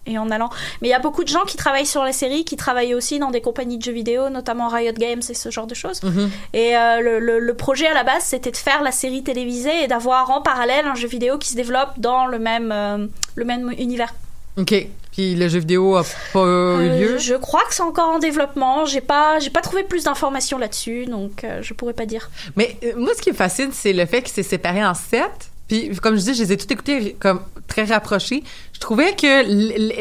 [0.07, 0.49] et en allant.
[0.81, 3.19] Mais il y a beaucoup de gens qui travaillent sur la série, qui travaillent aussi
[3.19, 6.03] dans des compagnies de jeux vidéo, notamment Riot Games et ce genre de choses.
[6.03, 6.31] Mhm.
[6.55, 9.85] Et euh, le, le- le projet à la base, c'était de faire la série télévisée
[9.85, 13.45] et d'avoir en parallèle un jeu vidéo qui se développe dans le même, euh, le
[13.45, 14.15] même univers.
[14.57, 14.75] OK.
[15.13, 17.19] Puis le jeu vidéo a pas eu Euh, lieu.
[17.19, 18.85] je crois que c'est encore en développement.
[18.87, 22.31] J'ai pas, j'ai pas trouvé plus d'informations là-dessus, donc euh, je pourrais pas dire.
[22.57, 25.51] Mais euh, moi, ce qui me fascine, c'est le fait qu'il s'est séparé en sept.
[25.69, 28.43] Puis, comme je dis, je les ai toutes écoutées comme très rapprochées.
[28.73, 29.45] Je trouvais que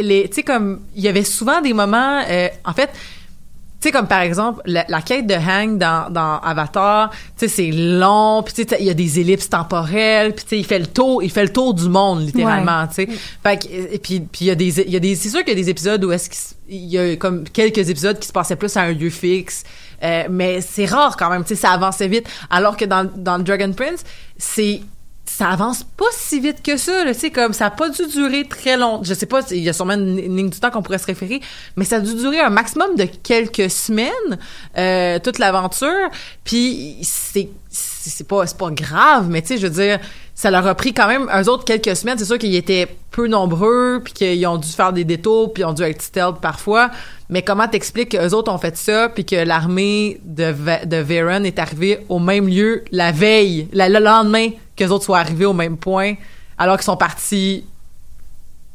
[0.01, 2.89] les, tu sais, comme il y avait souvent des moments, euh, en fait.
[3.81, 7.47] Tu sais, comme par exemple, la, la quête de Hang dans, dans Avatar, tu sais,
[7.47, 10.65] c'est long, puis tu sais, il y a des ellipses temporelles, puis tu sais, il
[10.65, 13.07] fait le tour, il fait le tour du monde, littéralement, tu sais.
[13.41, 15.39] Fait que, et puis, puis il y a des, il y a des, c'est sûr
[15.39, 18.33] qu'il y a des épisodes où est-ce qu'il y a comme quelques épisodes qui se
[18.33, 19.63] passaient plus à un lieu fixe,
[20.03, 22.27] euh, mais c'est rare quand même, tu sais, ça avançait vite.
[22.49, 24.03] Alors que dans, dans le Dragon Prince,
[24.37, 24.81] c'est
[25.39, 28.75] ça avance pas si vite que ça, là, comme ça a pas dû durer très
[28.75, 28.99] long.
[29.04, 31.39] Je sais pas, il y a sûrement une, ligne du temps qu'on pourrait se référer,
[31.78, 34.12] mais ça a dû durer un maximum de quelques semaines,
[34.78, 36.10] euh, toute l'aventure.
[36.43, 39.99] Puis c'est c'est pas c'est pas grave, mais tu sais, je veux dire,
[40.36, 42.17] ça leur a pris quand même eux autres quelques semaines.
[42.17, 45.65] C'est sûr qu'ils étaient peu nombreux, puis qu'ils ont dû faire des détours, puis ils
[45.65, 46.91] ont dû être stealth parfois.
[47.30, 50.54] Mais comment t'expliques qu'eux autres ont fait ça, puis que l'armée de,
[50.86, 54.49] de Varen est arrivée au même lieu la veille, le lendemain?
[54.79, 56.15] Qu'eux autres soient arrivés au même point,
[56.57, 57.65] alors qu'ils sont partis,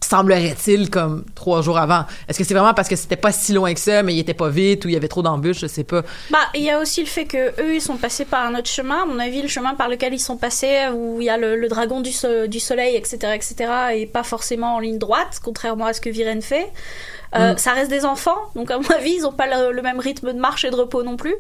[0.02, 2.04] semblerait-il, comme trois jours avant.
[2.28, 4.34] Est-ce que c'est vraiment parce que c'était pas si loin que ça, mais ils étaient
[4.34, 6.02] pas vite, ou il y avait trop d'embûches, je sais pas.
[6.30, 8.68] Bah, il y a aussi le fait que eux, ils sont passés par un autre
[8.68, 9.04] chemin.
[9.04, 11.56] À mon avis, le chemin par lequel ils sont passés, où il y a le,
[11.56, 13.54] le dragon du, so- du soleil, etc., etc.,
[13.94, 16.70] et pas forcément en ligne droite, contrairement à ce que Viren fait.
[17.34, 17.58] Euh, Mm.
[17.58, 20.32] Ça reste des enfants, donc à mon avis, ils ont pas le, le même rythme
[20.34, 21.34] de marche et de repos non plus.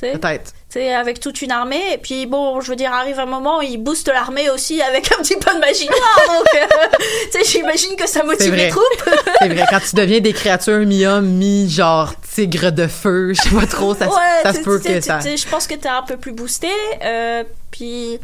[0.00, 0.52] Peut-être.
[0.68, 3.78] c'est avec toute une armée et puis bon je veux dire arrive un moment ils
[3.78, 6.66] boostent l'armée aussi avec un petit peu de magie noire donc euh,
[7.32, 8.84] tu sais j'imagine que ça motive les troupes
[9.40, 13.66] C'est vrai, quand tu deviens des créatures mi-homme, mi-genre tigre de feu, je sais pas
[13.66, 15.18] trop, ça, se- ouais, ça se tu- peut que ça...
[15.20, 16.68] je pense que t'es un peu plus boosté.
[17.02, 18.18] euh, puis,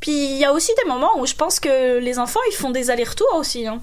[0.00, 2.70] puis il y a aussi des moments où je pense que les enfants ils font
[2.70, 3.66] des allers-retours aussi.
[3.66, 3.80] hein.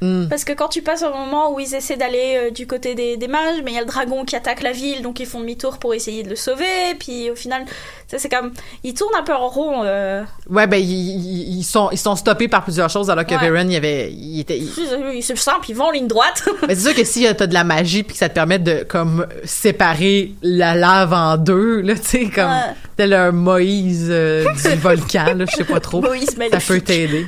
[0.00, 0.26] Hmm.
[0.28, 3.16] Parce que quand tu passes un moment où ils essaient d'aller euh, du côté des,
[3.16, 5.40] des mages, mais il y a le dragon qui attaque la ville, donc ils font
[5.40, 6.64] demi-tour pour essayer de le sauver.
[7.00, 7.64] Puis au final,
[8.06, 8.52] ça, c'est comme
[8.84, 9.82] ils tournent un peu en rond.
[9.84, 13.34] euh, Ouais, ben, ils, ils- ils sont, ils sont stoppés par plusieurs choses, alors que
[13.34, 13.50] Ouais.
[13.50, 16.44] Varen, il y avait, il était, il- C'est simple, ils vont en ligne droite.
[16.68, 18.60] Mais c'est sûr que si euh, t'as de la magie puis que ça te permet
[18.60, 22.74] de comme séparer la lave en deux, là, tu sais, comme Ouais.
[22.96, 26.00] tel un Moïse euh, du volcan, là, je sais pas trop.
[26.00, 27.26] Moïse ça peut t'aider.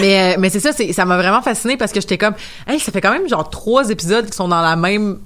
[0.00, 2.34] Mais, euh, mais c'est ça, ça m'a vraiment fasciné parce que j'étais comme,
[2.66, 5.18] hey, ça fait quand même genre trois épisodes qui sont dans la même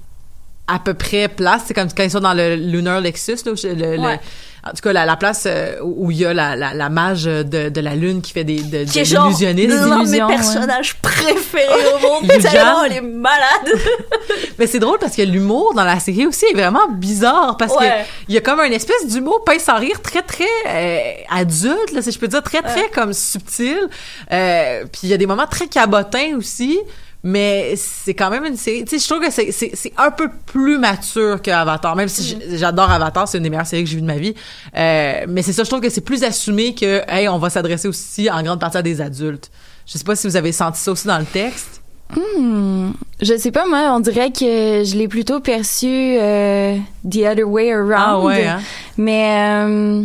[0.69, 1.63] à peu près place.
[1.67, 4.21] C'est comme quand ils sont dans le Lunar Lexus, là, Ouais.
[4.65, 7.25] En tout cas, la, la place euh, où il y a la, la, la mage
[7.25, 9.71] de, de la lune qui fait des, de, Qui est de genre l'illusionnisme.
[9.75, 10.35] l'un de mes Illusions, ouais.
[10.35, 12.29] personnages préférés au monde.
[12.29, 13.81] Tellement elle est malade.
[14.59, 17.89] Mais c'est drôle parce que l'humour dans la série aussi est vraiment bizarre parce Ouais.
[17.89, 17.93] que
[18.29, 20.99] il y a comme un espèce d'humour pince sans rire très très euh,
[21.31, 23.89] adulte là, si je peux dire très très comme subtil.
[24.33, 26.79] Euh, puis il y a des moments très cabotins aussi.
[27.25, 28.85] Mais c'est quand même une série.
[28.85, 32.09] Tu sais, je trouve que c'est, c'est, c'est un peu plus mature que Avatar, même
[32.09, 34.35] si j- j'adore Avatar, c'est une des meilleures séries que j'ai vues de ma vie.
[34.77, 37.87] Euh, mais c'est ça, je trouve que c'est plus assumé que, hey, on va s'adresser
[37.89, 39.51] aussi en grande partie à des adultes.
[39.87, 41.81] Je sais pas si vous avez senti ça aussi dans le texte.
[42.15, 42.91] Hmm,
[43.23, 46.77] je sais pas, moi, on dirait que je l'ai plutôt perçu euh,
[47.11, 47.95] the other way around.
[47.97, 48.61] Ah ouais, hein?
[48.99, 50.05] Mais euh,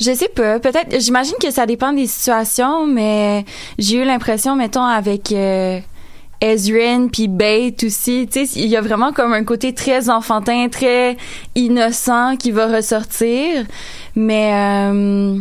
[0.00, 3.44] je sais pas, peut-être, j'imagine que ça dépend des situations, mais
[3.78, 5.78] j'ai eu l'impression, mettons, avec euh,
[6.40, 10.68] Ezrin puis Bate aussi, tu sais, il y a vraiment comme un côté très enfantin,
[10.70, 11.18] très
[11.54, 13.66] innocent qui va ressortir,
[14.16, 15.38] mais euh,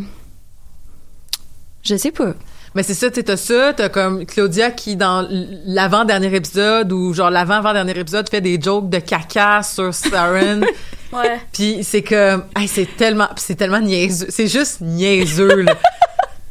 [1.84, 2.34] je sais pas.
[2.76, 5.28] Mais c'est ça, tu t'as ça, t'as comme Claudia qui, dans
[5.66, 10.66] l'avant-dernier épisode, ou genre l'avant-avant-dernier épisode, fait des jokes de caca sur Saren.
[11.12, 11.40] Ouais.
[11.52, 15.74] Puis c'est comme, hey, c'est tellement, c'est tellement niaiseux, c'est juste niaiseux, là.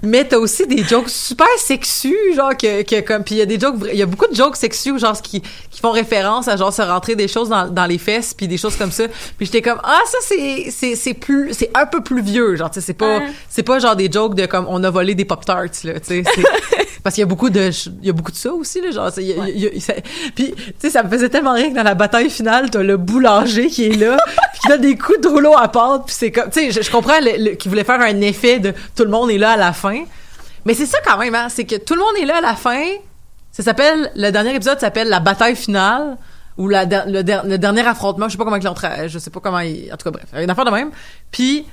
[0.02, 3.46] Mais t'as aussi des jokes super sexus, genre que, que comme, puis il y a
[3.46, 6.56] des jokes, il y a beaucoup de jokes sexus, genre qui, qui font référence à
[6.56, 9.04] genre se rentrer des choses dans, dans les fesses, puis des choses comme ça.
[9.36, 12.70] Puis j'étais comme, ah ça c'est c'est c'est plus, c'est un peu plus vieux, genre
[12.70, 13.26] tu sais, c'est pas Ouais.
[13.48, 16.22] c'est pas genre des jokes de comme on a volé des pop tarts là, tu
[16.22, 16.22] sais.
[17.02, 17.70] Parce qu'il y a beaucoup de
[18.02, 19.94] il y a beaucoup de ça aussi là, genre y a- il y a- ça-
[20.34, 22.96] puis tu sais ça me faisait tellement rire que dans la bataille finale t'as le
[22.96, 24.16] boulanger qui est là,
[24.52, 26.82] puis qui donne des coups de rouleau à pâte, puis c'est comme tu sais je,
[26.82, 29.52] je comprends le- le- qu'il voulait faire un effet de tout le monde est là
[29.52, 29.87] à la fin,
[30.64, 32.54] mais c'est ça quand même hein, c'est que tout le monde est là à la
[32.54, 32.84] fin.
[33.50, 36.16] Ça s'appelle le dernier épisode s'appelle la bataille finale
[36.56, 38.74] ou le, der- le dernier affrontement, je sais pas comment ils l'ont
[39.06, 40.90] je sais pas comment ils, en tout cas bref, une affaire de même.
[41.30, 41.66] Puis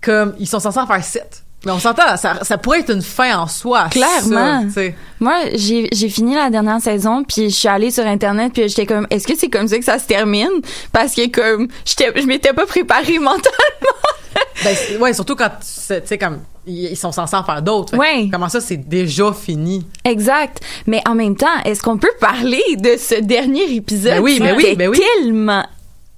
[0.00, 1.44] comme ils sont censés en faire sept.
[1.64, 3.88] Mais on s'entend, ça, ça pourrait être une fin en soi.
[3.90, 4.68] Clairement.
[4.70, 4.80] ça.
[5.20, 8.86] Moi, j'ai j'ai fini la dernière saison, puis je suis allée sur internet, puis j'étais
[8.86, 10.60] comme, est-ce que c'est comme ça que ça se termine?
[10.92, 13.42] Parce que comme, je m'étais pas préparée mentalement.
[14.64, 17.96] Ben, ouais, surtout quand tu sais comme ils sont censés en faire d'autres.
[17.96, 18.28] Ouais.
[18.30, 19.86] Comment ça, c'est déjà fini?
[20.04, 20.60] Exact.
[20.86, 24.14] Mais en même temps, est-ce qu'on peut parler de ce dernier épisode?
[24.14, 25.00] Ben oui, ben oui, C'était ben oui.
[25.18, 25.64] Tellement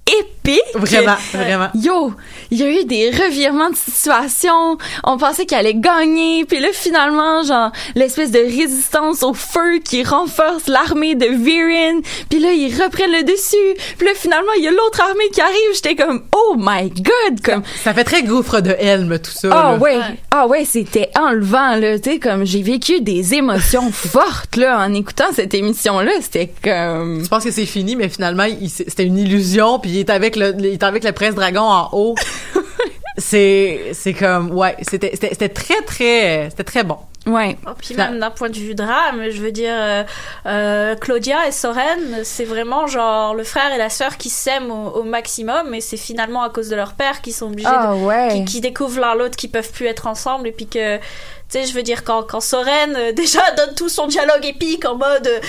[0.07, 0.34] épique.
[0.75, 1.69] Vraiment, vraiment.
[1.73, 2.13] Yo,
[2.51, 4.77] il y a eu des revirements de situation.
[5.03, 10.03] On pensait qu'il allait gagner, puis là finalement, genre l'espèce de résistance au feu qui
[10.03, 13.81] renforce l'armée de Viren, puis là ils reprennent le dessus.
[13.97, 15.55] Puis là finalement, il y a l'autre armée qui arrive.
[15.73, 19.49] J'étais comme oh my god, comme Ça fait très gouffre de Helm tout ça.
[19.51, 19.77] ah là.
[19.77, 19.99] ouais,
[20.31, 24.93] ah ouais, c'était enlevant là, tu sais comme j'ai vécu des émotions fortes là en
[24.93, 29.17] écoutant cette émission là, c'était comme Tu penses que c'est fini, mais finalement, c'était une
[29.17, 32.15] illusion, puis il est avec le, il est avec le prince dragon en haut.
[33.17, 36.97] c'est, c'est comme, ouais, c'était, c'était, c'était très, très, c'était très bon.
[37.25, 37.57] ouais.
[37.65, 40.03] Oh, puis même d'un point de vue drame, je veux dire, euh,
[40.45, 44.89] euh, Claudia et Soren, c'est vraiment genre le frère et la sœur qui s'aiment au,
[44.89, 48.03] au maximum, et c'est finalement à cause de leur père qu'ils sont obligés Ah de,
[48.03, 48.27] ouais.
[48.31, 51.03] qui, qui découvrent l'un l'autre qu'ils peuvent plus être ensemble, et puis que, tu
[51.47, 54.95] sais, je veux dire, quand, quand Soren euh, déjà donne tout son dialogue épique en
[54.95, 55.39] mode euh,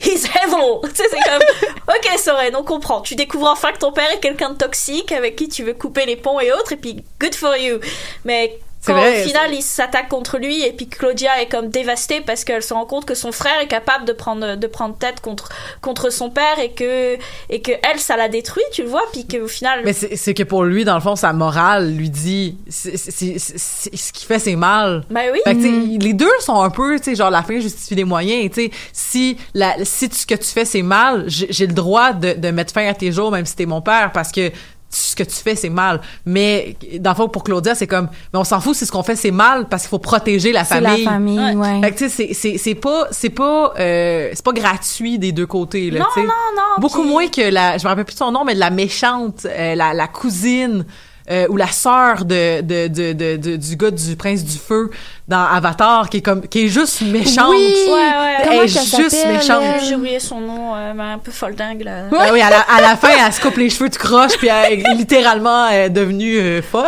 [0.00, 0.80] He's evil!
[0.88, 1.42] Tu sais, c'est comme,
[1.88, 3.00] ok, Soren, on comprend.
[3.00, 6.06] Tu découvres enfin que ton père est quelqu'un de toxique avec qui tu veux couper
[6.06, 7.80] les ponts et autres, et puis good for you.
[8.24, 12.20] Mais quand vrai, au final il s'attaque contre lui et puis Claudia est comme dévastée
[12.20, 15.20] parce qu'elle se rend compte que son frère est capable de prendre de prendre tête
[15.20, 15.48] contre
[15.82, 17.16] contre son père et que
[17.50, 20.42] et que elle ça la détruit tu le vois puis qu'au final Mais c'est, que
[20.44, 25.04] pour lui, dans le fond, sa morale lui dit, ce qu'il fait, c'est mal.
[25.10, 27.94] bah oui Fait que, les deux sont un peu, tu sais, genre la fin justifie
[27.94, 28.50] les moyens.
[28.54, 31.72] Tu sais, si la, si tu- ce que tu fais c'est mal, j'ai j'ai le
[31.72, 34.50] droit de, de mettre fin à tes jours, même si t'es mon père, parce que
[34.90, 36.00] ce que tu fais c'est mal.
[36.24, 39.02] Mais dans le fond, pour Claudia, c'est comme, mais on s'en fout si ce qu'on
[39.02, 41.04] fait c'est mal parce qu'il faut protéger la C'est la famille.
[41.04, 41.54] famille, Ouais.
[41.54, 41.80] ouais.
[41.82, 45.32] Fait que tu sais, c'est- c'est c'est pas c'est pas euh, c'est pas gratuit des
[45.32, 46.00] deux côtés là.
[46.00, 46.26] non tu sais.
[46.26, 48.60] non non Beaucoup moins que la, je me rappelle plus de son nom, mais de
[48.60, 50.86] la méchante, euh, la, la cousine
[51.30, 54.90] euh, ou la sœur de, de, de, de, de- du gars du prince du feu
[55.26, 57.50] dans Avatar, qui est comme qui est juste méchante.
[57.50, 57.74] Oui!
[57.86, 59.62] ouais ouais Elle Comment est juste méchante.
[59.62, 59.84] elle?
[59.84, 62.60] j'ai oublié son nom euh, mais un peu folle dingue là Ah oui, à la,
[62.60, 65.88] à la fin, elle se coupe les cheveux de croche, puis elle est littéralement euh,
[65.88, 66.86] devenue euh, folle.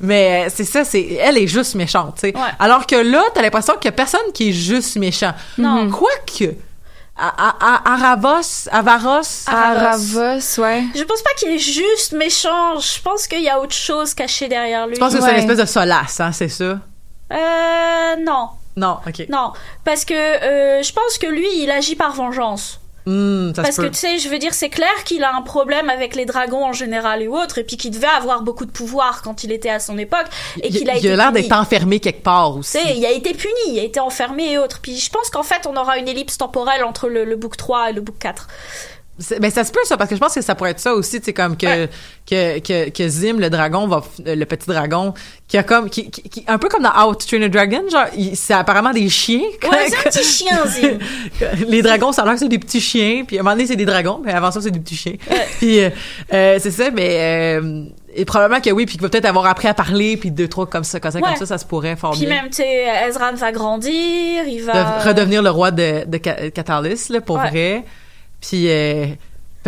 [0.00, 2.36] Mais euh, c'est ça, c'est elle est juste méchante, tu sais.
[2.36, 2.42] Ouais.
[2.58, 5.32] Alors que là, t'as l'impression qu'il y a personne qui est juste méchant.
[5.58, 5.88] Non.
[5.90, 6.54] Quoique,
[7.18, 10.84] Aravos, Avaros, Aravos, ouais.
[10.94, 14.48] je pense pas qu'il est juste méchant je pense qu'il y a autre chose cachée
[14.48, 16.64] derrière lui je pense que c'est une espèce de solace, hein, c'est ça?
[17.32, 19.26] euh non Non, ok.
[19.30, 19.52] non
[19.84, 23.86] parce que euh, je pense que lui il agit par vengeance Hmm, ça Parce que
[23.86, 26.72] tu sais, je veux dire, c'est clair qu'il a un problème avec les dragons en
[26.72, 29.78] général et autres, et puis qu'il devait avoir beaucoup de pouvoir quand il était à
[29.78, 30.26] son époque,
[30.60, 32.78] et Il, qu'il a il été a l'air d'être enfermé quelque part aussi.
[32.78, 34.80] Tu sais, il a été puni, il a été enfermé et autres.
[34.82, 37.90] Puis je pense qu'en fait, on aura une ellipse temporelle entre le, le book 3
[37.90, 38.48] et le book 4.
[39.18, 40.94] C'est- ben ça se peut ça parce que je pense que ça pourrait être ça
[40.94, 41.86] aussi, tu sais comme que,
[42.28, 45.14] que que que Zim le dragon va f- le petit dragon
[45.48, 47.82] qui a comme qui, qui- qui- un peu comme dans How to Train a Dragon,
[47.90, 49.40] genre il- c'est apparemment des chiens.
[49.40, 50.98] Ouais, c'est un petit chien, Zim.
[51.68, 53.66] les dragons, ça a l'air que c'est des petits chiens, puis à un moment donné
[53.66, 55.14] c'est des dragons, mais avant ça c'est des petits chiens.
[55.58, 55.90] puis euh,
[56.32, 57.16] euh, c'est ça, mais
[57.60, 60.48] euh, et probablement que oui, puis qu'il va peut-être avoir appris à parler, puis deux
[60.48, 61.36] trois comme ça, comme ça, comme Ouais.
[61.36, 63.92] ça, ça se pourrait fort Puis même, tu sais, Ezran va grandir,
[64.48, 64.72] il va...
[65.02, 67.50] de redevenir le roi de, de Ca- Catalyst, là, pour Ouais.
[67.50, 67.84] vrai.
[68.40, 69.06] Puis euh,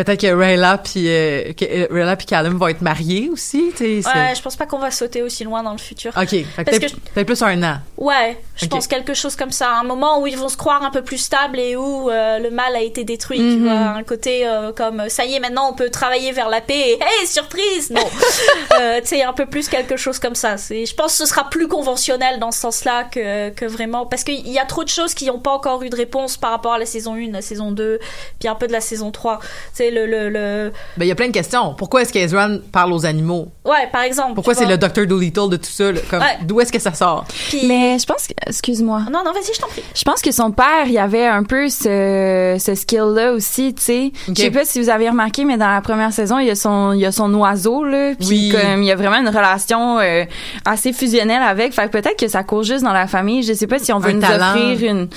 [0.04, 4.02] peut-être que Rayla puis euh, que, euh, Rayla puis Callum vont être mariés aussi, tu
[4.02, 4.08] sais.
[4.08, 6.10] Ouais, c'est- je pense pas qu'on va sauter aussi loin dans le futur.
[6.16, 7.78] Ok, Parce peut-être que peut-être plus un an.
[7.96, 9.72] Ouais, je pense quelque chose comme ça.
[9.72, 12.50] Un moment où ils vont se croire un peu plus stables et où euh, le
[12.50, 13.38] mal a été détruit.
[13.38, 13.62] Tu Mhm.
[13.64, 16.78] vois, un côté euh, comme ça y est, maintenant on peut travailler vers la paix.
[16.90, 18.00] Et, hey, surprise Non
[19.00, 20.56] Tu sais, un peu plus quelque chose comme ça.
[20.56, 24.06] C'est, je pense que ce sera plus conventionnel dans ce sens-là que, que vraiment.
[24.06, 26.50] Parce qu'il y a trop de choses qui n'ont pas encore eu de réponse par
[26.50, 27.98] rapport à la saison 1, la saison 2,
[28.38, 29.40] puis un peu de la saison 3.
[29.76, 30.72] Tu sais, le, le, le...
[30.96, 31.74] Ben il y a plein de questions.
[31.74, 33.48] Pourquoi est-ce qu'Ezran parle aux animaux?
[33.64, 34.34] Ouais, par exemple.
[34.34, 34.72] Pourquoi c'est vois.
[34.76, 36.00] le Dr Dolittle de tout ça là?
[36.10, 36.38] Comme, Ouais.
[36.44, 37.24] D'où est-ce que ça sort?
[37.48, 39.02] Puis- Mais je pense que, excuse-moi.
[39.12, 39.82] Non, non, vas-y, je t'en prie.
[39.94, 44.12] Je pense que son père, il avait un peu ce, ce skill-là aussi, tu sais.
[44.28, 44.34] Ok.
[44.36, 46.54] Je sais pas si vous avez remarqué, mais dans la première saison, il y a
[46.54, 48.12] son, il y a son oiseau, là.
[48.18, 48.48] Puis Oui.
[48.52, 50.24] comme, il y a vraiment une relation euh,
[50.64, 51.72] assez fusionnelle avec.
[51.74, 53.42] Fait que peut-être que ça court juste dans la famille.
[53.42, 54.50] Je sais pas si on veut Un nous talent.
[54.54, 55.08] offrir une,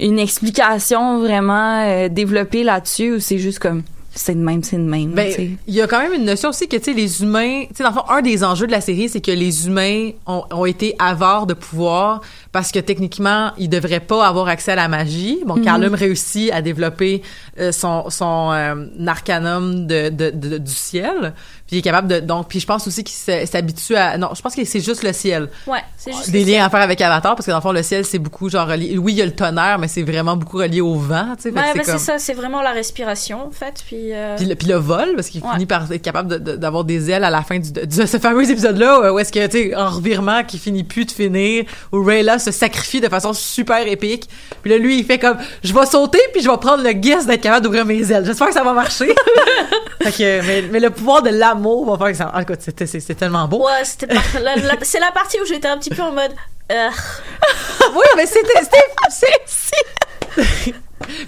[0.00, 3.82] une explication vraiment euh, développée là-dessus ou c'est juste comme,
[4.18, 5.32] c'est de même, c'est de même, Ben,
[5.66, 7.82] il y a quand même une notion aussi que, tu sais, les humains, tu sais,
[7.82, 10.66] dans le fond, un des enjeux de la série, c'est que les humains ont, ont
[10.66, 12.20] été avares de pouvoir
[12.52, 15.40] parce que techniquement, ils devraient pas avoir accès à la magie.
[15.46, 15.64] Bon, Mhm.
[15.64, 17.22] Callum réussit à développer
[17.60, 21.34] euh, son, son euh, arcanum de, de, de- du ciel.
[21.66, 23.14] Puis il est capable de, donc, puis je pense aussi qu'il
[23.46, 25.48] s'habitue à, non, je pense que c'est juste le ciel.
[25.66, 26.30] Ouais, c'est juste.
[26.30, 28.48] Des liens à faire avec Avatar, parce que dans le fond, le ciel, c'est beaucoup
[28.48, 31.34] genre relié, oui, il y a le tonnerre, mais c'est vraiment beaucoup relié au vent,
[31.36, 31.50] tu sais.
[31.50, 33.82] Ouais, c'est c'est comme- ça, c'est vraiment la respiration, en fait.
[33.86, 35.52] Puis, euh, puis le, puis le vol, parce qu'il Ouais.
[35.52, 38.06] finit par être capable de- de- d'avoir des ailes à la fin du, de, de
[38.06, 41.64] ce fameux épisode-là, où est-ce que, tu sais, en revirement qui finit plus de finir,
[41.92, 44.28] où Rayla se sacrifie de façon super épique.
[44.62, 47.26] Puis là, lui, il fait comme, je vais sauter, puis je vais prendre le guess
[47.26, 48.24] d'être capable d'ouvrir mes ailes.
[48.24, 49.14] J'espère que ça va marcher.
[50.02, 52.32] fait que, mais, mais le pouvoir de l'amour va faire que ça...
[52.34, 53.64] En tout cas, c'était- c'est tellement beau.
[53.64, 56.32] Ouais, c'était par- la- la- c'est la partie où j'étais un petit peu en mode.
[56.70, 58.62] Oui, mais c'était...
[58.62, 58.76] c'était-
[59.08, 60.74] c'est-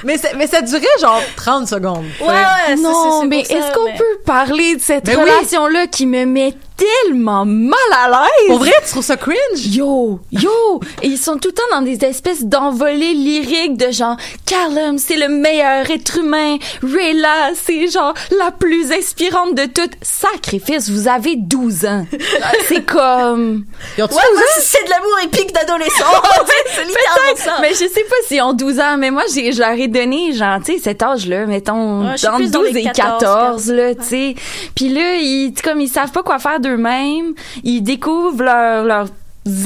[0.05, 2.05] mais, c'est- mais ça durait genre 30 secondes.
[2.21, 5.23] Ouais, ouais, Non, mais est-ce qu'on mais- peut parler de cette Ben oui.
[5.31, 8.47] relation-là qui me met tellement mal à l'aise?
[8.49, 9.37] Pour vrai, tu trouves ça cringe?
[9.67, 10.81] Yo, yo!
[11.03, 15.17] Et ils sont tout le temps dans des espèces d'envolées lyriques de genre, Callum, c'est
[15.17, 16.57] le meilleur être humain.
[16.83, 19.93] Rayla, c'est genre la plus inspirante de toutes.
[20.03, 22.07] Sacrifice, vous avez 12 ans.
[22.69, 23.65] c'est comme...
[23.97, 24.47] Ils ont tous Ouais, 12 moi, ans?
[24.57, 26.05] c'est- c'est de l'amour épique d'adolescent.
[26.67, 27.59] c'est littéralement ça.
[27.61, 30.33] Mais je sais pas s'ils ont 12 ans, mais moi, j'ai, je leur ai donné,
[30.33, 33.73] genre, tu sais, cet âge-là, mettons, Ouais, entre plus dans 12 les et 14, 14,
[33.73, 34.35] là, tu sais.
[34.75, 39.07] Puis là, ils, comme, ils savent pas quoi faire d'eux-mêmes, ils découvrent leur, leur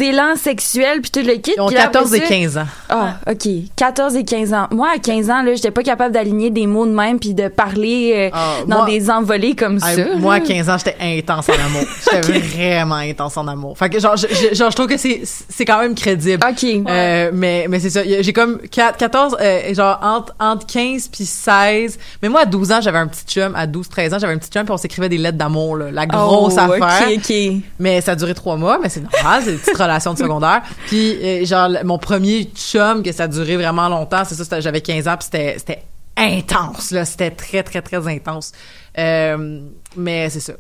[0.01, 1.53] élans sexuels puis tout le kit.
[1.57, 2.67] Ils ont puis là, après 14 et ça- 15 ans.
[2.89, 3.49] Ah, OK.
[3.77, 4.67] 14 et 15 ans.
[4.71, 7.49] Moi, à 15 ans, là, j'étais pas capable d'aligner des mots de même puis de
[7.49, 9.89] parler euh, Ah, dans moi- des envolées comme ça.
[10.19, 10.45] moi, à là.
[10.47, 11.83] 15 ans, j'étais intense en amour.
[12.13, 13.77] J'étais vraiment intense en amour.
[13.77, 16.45] Fait que, genre, je, je- genre, je trouve que c'est, c'est quand même crédible.
[16.49, 16.65] OK.
[16.89, 18.03] Euh, mais, mais c'est ça.
[18.05, 21.99] J'ai comme 4, 14, euh, genre, entre, entre 15 puis 16.
[22.23, 23.53] Mais moi, à 12 ans, j'avais un petit chum.
[23.57, 25.91] À 12, 13 ans, j'avais un petit chum puis on s'écrivait des lettres d'amour, là.
[25.91, 27.09] La grosse Oh, affaire.
[27.11, 27.63] OK, OK.
[27.81, 30.63] Mais ça a duré trois mois, mais c'est normal, petite relation de secondaire.
[30.87, 34.81] Puis, euh, genre, mon premier chum, que ça a duré vraiment longtemps, c'est ça, j'avais
[34.81, 35.83] 15 ans, puis c'était, c'était
[36.17, 37.05] intense, là.
[37.05, 38.53] C'était très, très, très intense.
[38.99, 39.61] Euh,
[39.97, 40.53] mais c'est ça.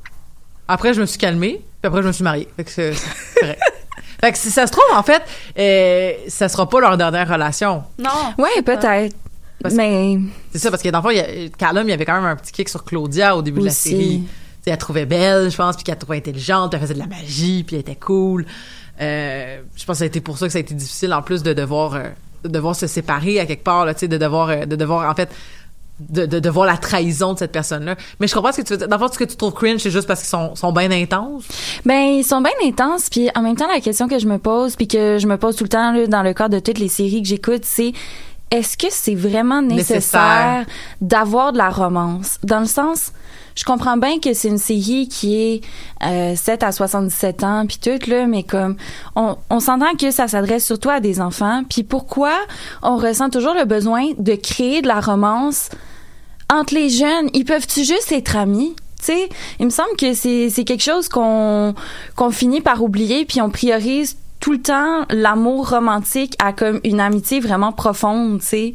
[0.66, 2.48] Après, je me suis calmée, puis après, je me suis mariée.
[2.56, 2.94] Fait que c'est
[3.40, 3.60] correct.
[4.20, 5.22] Fait que si ça se trouve, en fait,
[5.58, 7.82] euh, ça sera pas leur dernière relation.
[7.98, 8.32] Non.
[8.38, 9.14] Ouais, peut-être.
[9.62, 10.16] Parce- Mais
[10.52, 12.14] C'est ça, parce que dans le fond, il y a- Callum, il y avait quand
[12.14, 14.22] même un petit kick sur Claudia au début de la série.
[14.22, 14.30] Tu sais,
[14.66, 17.06] elle la trouvait belle, je pense, puis qu'elle trouvait intelligente, puis elle faisait de la
[17.06, 18.46] magie, puis elle était cool.
[19.00, 21.22] Euh, je pense que ça a été pour ça que ça a été difficile, en
[21.22, 22.04] plus de devoir, euh,
[22.44, 25.10] de devoir se séparer à quelque part, là, tu sais, de devoir, euh, de devoir,
[25.10, 25.30] en fait,
[26.00, 27.96] de, de, de voir la trahison de cette personne-là.
[28.18, 28.88] Mais je comprends ce que tu veux dire.
[28.88, 30.90] Dans le fond, ce que tu trouves cringe, c'est juste parce qu'ils sont, sont bien
[30.90, 31.44] intenses?
[31.84, 34.74] Ben, ils sont bien intenses, puis en même temps, la question que je me pose,
[34.76, 36.88] puis que je me pose tout le temps là, dans le cadre de toutes les
[36.88, 37.92] séries que j'écoute, c'est
[38.50, 40.66] est-ce que c'est vraiment nécessaire, Nécessaire.
[41.00, 42.38] d'avoir de la romance?
[42.42, 43.12] Dans le sens,
[43.54, 45.60] je comprends bien que c'est une série qui est
[46.02, 48.76] euh, 7 à 77 ans, puis tout, là, mais comme,
[49.16, 52.32] on, on s'entend que ça s'adresse surtout à des enfants, puis pourquoi
[52.82, 55.70] on ressent toujours le besoin de créer de la romance
[56.52, 58.74] entre les jeunes, ils peuvent-tu juste être amis?
[58.98, 59.28] Tu sais,
[59.60, 61.74] il me semble que c'est c'est quelque chose qu'on
[62.16, 67.00] qu'on finit par oublier puis on priorise tout le temps l'amour romantique à comme une
[67.00, 68.72] amitié vraiment profonde, tu sais.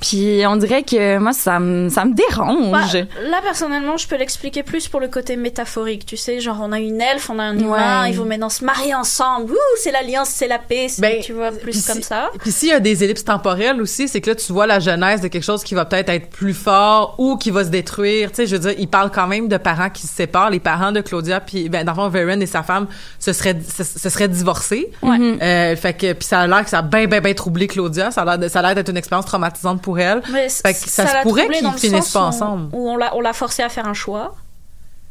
[0.00, 2.70] Puis on dirait que moi ça me ça me dérange.
[2.70, 6.70] Bah, là personnellement, je peux l'expliquer plus pour le côté métaphorique, tu sais, genre on
[6.70, 8.10] a une elfe, on a un humain, Ouais.
[8.12, 9.50] ils vont maintenant se marier ensemble.
[9.52, 12.30] Ouh, c'est l'alliance, c'est la paix, Ben, tu vois plus Puis comme si- ça.
[12.40, 15.20] Puis s'il y a des ellipses temporelles aussi, c'est que là, tu vois la genèse
[15.20, 18.30] de quelque chose qui va peut-être être plus fort ou qui va se détruire.
[18.30, 20.50] Tu sais, je veux dire, il parle quand même de parents qui se séparent.
[20.50, 22.86] Les parents de Claudia, puis ben, dans le fond, Varen et sa femme
[23.18, 24.90] se seraient, se, se seraient divorcés.
[25.10, 28.10] Euh, fait que, puis ça a l'air que ça a bien, bien, bien troublé Claudia.
[28.10, 30.22] Ça a l'air de- ça a l'air d'être une expérience traumatisante pour elle.
[30.32, 32.68] Mais Fait que ça, se pourrait qu'ils finissent pas où- ensemble.
[32.72, 34.34] Où on l'a on l'a forcé à faire un choix.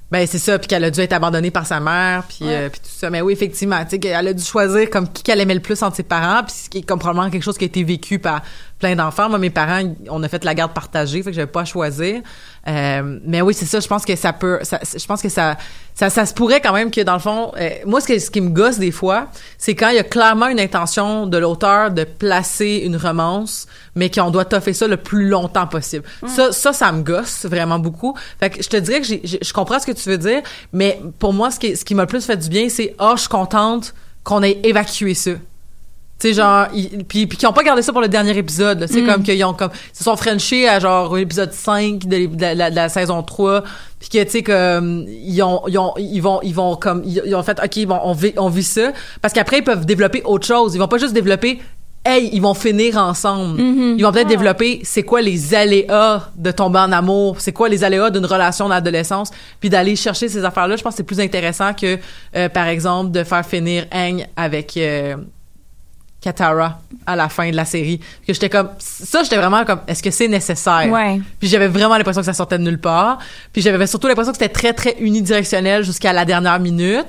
[0.09, 2.53] Ben c'est ça, puis qu'elle a dû être abandonnée par sa mère, puis Ouais.
[2.55, 3.09] euh, tout ça.
[3.09, 5.83] Mais oui, effectivement, tu sais, qu'elle a dû choisir comme qui qu'elle aimait le plus
[5.83, 8.17] entre ses parents, puis ce qui est comme probablement quelque chose qui a été vécu
[8.17, 8.41] par
[8.79, 9.29] plein d'enfants.
[9.29, 12.21] Moi, mes parents, on a fait la garde partagée, fait que j'avais pas à choisir.
[12.67, 13.79] Euh, mais oui, c'est ça.
[13.79, 15.57] Je pense que ça peut, ça, je pense que ça,
[15.95, 18.29] ça, ça se pourrait quand même que dans le fond, euh, moi, ce, que, ce
[18.29, 21.91] qui me gosse des fois, c'est quand il y a clairement une intention de l'auteur
[21.91, 26.03] de placer une romance, mais qu'on doit toffer ça le plus longtemps possible.
[26.27, 28.15] Ça, ça, ça me gosse vraiment beaucoup.
[28.39, 30.41] Fait que je te dirais que j'ai- je comprends ce que tu veux dire,
[30.73, 33.13] mais pour moi, ce qui, ce qui m'a le plus fait du bien, c'est ah,
[33.15, 35.31] je suis contente qu'on ait évacué ça.
[36.19, 38.85] Tu sais, genre, ils- puis, puis qu'ils ont pas gardé ça pour le dernier épisode.
[38.89, 42.57] C'est comme qu'ils ont comme, ils se sont frenchés à genre l'épisode 5 de, de
[42.57, 43.63] la, de la saison 3.
[43.99, 47.35] Puis que, tu sais, comme, ils ont, ils ont, ils vont, ils vont comme, ils,
[47.35, 48.91] ont fait, OK, bon, on vit, on vit ça.
[49.21, 50.73] Parce qu'après, ils peuvent développer autre chose.
[50.73, 51.59] Ils vont pas juste développer,
[52.03, 53.59] hey, ils vont finir ensemble.
[53.99, 57.35] Ils vont peut-être développer, c'est quoi les aléas de tomber en amour?
[57.39, 59.29] C'est quoi les aléas d'une relation d'adolescence?
[59.59, 61.97] Puis d'aller chercher ces affaires-là, je pense que c'est plus intéressant que,
[62.35, 65.15] euh, par exemple, de faire finir Aang avec, euh,
[66.21, 67.99] Katara à la fin de la série.
[68.25, 70.89] Que j'étais comme ça, j'étais vraiment comme est-ce que c'est nécessaire?
[70.91, 71.21] Ouais.
[71.39, 73.19] Puis j'avais vraiment l'impression que ça sortait de nulle part.
[73.53, 77.07] Puis j'avais surtout l'impression que c'était très très unidirectionnel jusqu'à la dernière minute.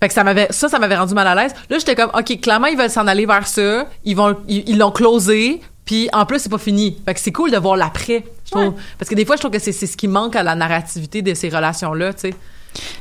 [0.00, 1.54] Fait que ça m'avait ça ça m'avait rendu mal à l'aise.
[1.70, 3.86] Là, j'étais comme OK, clairement ils veulent s'en aller vers ça.
[4.04, 5.60] Ils vont ils l'ont closé.
[5.84, 6.98] Puis en plus c'est pas fini.
[7.04, 8.24] Fait que c'est cool de voir l'après.
[8.44, 10.42] Je trouve parce que des fois je trouve que c'est c'est ce qui manque à
[10.42, 12.34] la narrativité de ces relations là, tu sais.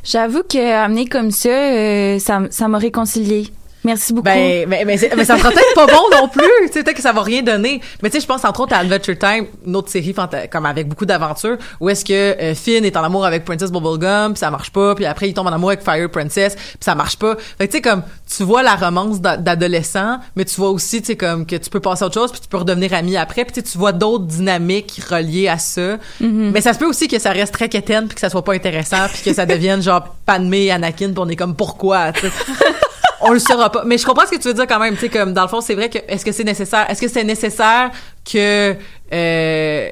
[0.04, 3.52] J'avoue que amener comme ça, euh, ça, ça m'a réconcilié.
[3.86, 4.26] Merci beaucoup.
[4.26, 6.42] Ben, mais, mais, c'est- mais ça sera peut-être pas bon non plus.
[6.68, 7.80] Tu sais, peut-être que ça va rien donner.
[8.02, 10.14] Mais tu sais, je pense entre autres à Adventure Time, une autre série
[10.52, 14.34] comme avec beaucoup d'aventures, où est-ce que euh, Finn est en amour avec Princess Bubblegum,
[14.34, 16.96] puis ça marche pas, puis après il tombe en amour avec Fire Princess, puis ça
[16.96, 17.36] marche pas.
[17.58, 18.02] Fait que tu sais comme
[18.36, 21.70] tu vois la romance d'a- d'adolescent, mais tu vois aussi tu sais comme que tu
[21.70, 24.26] peux passer à autre chose, puis tu peux redevenir ami après, puis tu vois d'autres
[24.26, 25.98] dynamiques reliées à ça.
[26.20, 28.54] Mais ça se peut aussi que ça reste très quétaine, puis que ça soit pas
[28.54, 32.12] intéressant, puis que ça devienne genre Padmé et Anakin, puis on est comme pourquoi,
[33.22, 33.84] on le saura pas.
[33.86, 34.96] Mais je comprends ce que tu veux dire quand même.
[34.96, 37.08] Tu sais, comme dans le fond, c'est vrai que est-ce que c'est nécessaire Est-ce que
[37.08, 37.92] c'est nécessaire
[38.30, 38.76] que
[39.14, 39.90] euh,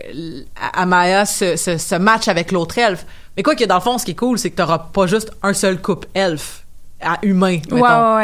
[0.73, 3.05] Amaya se, se, se matche avec l'autre elfe?
[3.35, 5.31] Mais quoi que dans le fond, ce qui est cool, c'est que t'auras pas juste
[5.41, 6.63] un seul couple elfe
[7.01, 7.57] à humain.
[7.71, 7.81] ouais,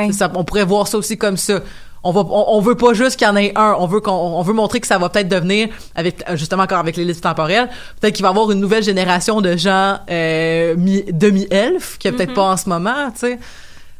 [0.07, 0.11] ouais.
[0.13, 1.59] Ça, on pourrait voir ça aussi comme ça.
[2.01, 3.75] On va, on, on veut pas juste qu'il y en ait un.
[3.77, 6.95] On veut qu'on, on veut montrer que ça va peut-être devenir avec, justement encore avec
[6.95, 7.69] les listes temporelles.
[7.99, 12.13] Peut-être qu'il va y avoir une nouvelle génération de gens euh, mi- demi-elfes qu'il y
[12.13, 13.11] a peut-être pas en ce moment.
[13.11, 13.39] Tu sais,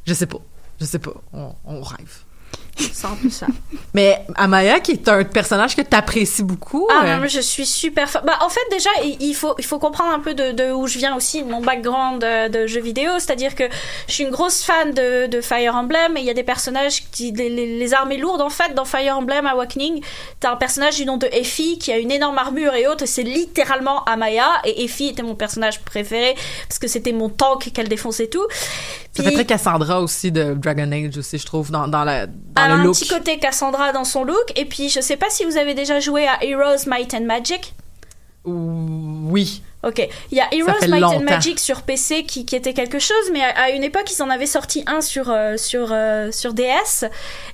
[0.06, 0.38] je sais pas.
[0.80, 1.14] Je sais pas.
[1.34, 2.24] On, on rêve.
[3.94, 6.88] Mais Amaya, qui est un personnage que tu apprécies beaucoup.
[6.92, 8.22] Ah, euh, non, je suis super fan.
[8.26, 10.98] Bah, en fait, déjà, il faut, il faut comprendre un peu de, de où je
[10.98, 13.12] viens aussi, de mon background de, de jeux vidéo.
[13.18, 13.64] C'est-à-dire que
[14.08, 17.04] je suis une grosse fan de, de Fire Emblem et il y a des personnages
[17.12, 20.04] qui, les, les- armées lourdes, en fait, dans Fire Emblem Awakening.
[20.40, 23.08] T'as un personnage du nom de Effie qui a une énorme armure et autres, et
[23.08, 24.48] c'est littéralement Amaya.
[24.64, 26.36] Et Effie était mon personnage préféré
[26.68, 28.46] parce que c'était mon tank qu'elle défonçait tout.
[29.14, 32.68] ça fait très Cassandra aussi de Dragon Age aussi, je trouve, dans, dans, la, dans
[32.70, 32.96] elle a un look.
[32.96, 34.52] petit côté Cassandra dans son look.
[34.56, 37.74] Et puis, je sais pas si vous avez déjà joué à Heroes Might and Magic.
[38.46, 39.62] Oui.
[39.82, 41.22] Ok, il y a Heroes Might and.
[41.22, 44.30] Magic sur PC qui, qui était quelque chose, mais à, à une époque ils en
[44.30, 47.06] avaient sorti un sur euh, sur euh, sur DS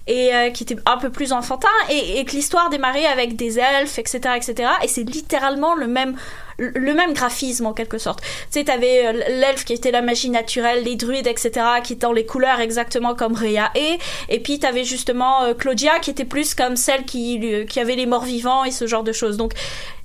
[0.08, 3.60] et euh, qui était un peu plus enfantin et, et que l'histoire démarrait avec des
[3.60, 4.70] elfes, etc., etc.
[4.84, 6.18] Et c'est littéralement le même
[6.58, 8.22] le même graphisme en quelque sorte.
[8.22, 11.52] Tu sais, t'avais l'elfe qui était la magie naturelle, les druides, etc.,
[11.84, 14.00] qui étaient dans les couleurs exactement comme Rhea est,
[14.30, 18.24] et puis t'avais justement Claudia qui était plus comme celle qui qui avait les morts
[18.24, 19.36] vivants et ce genre de choses.
[19.36, 19.52] Donc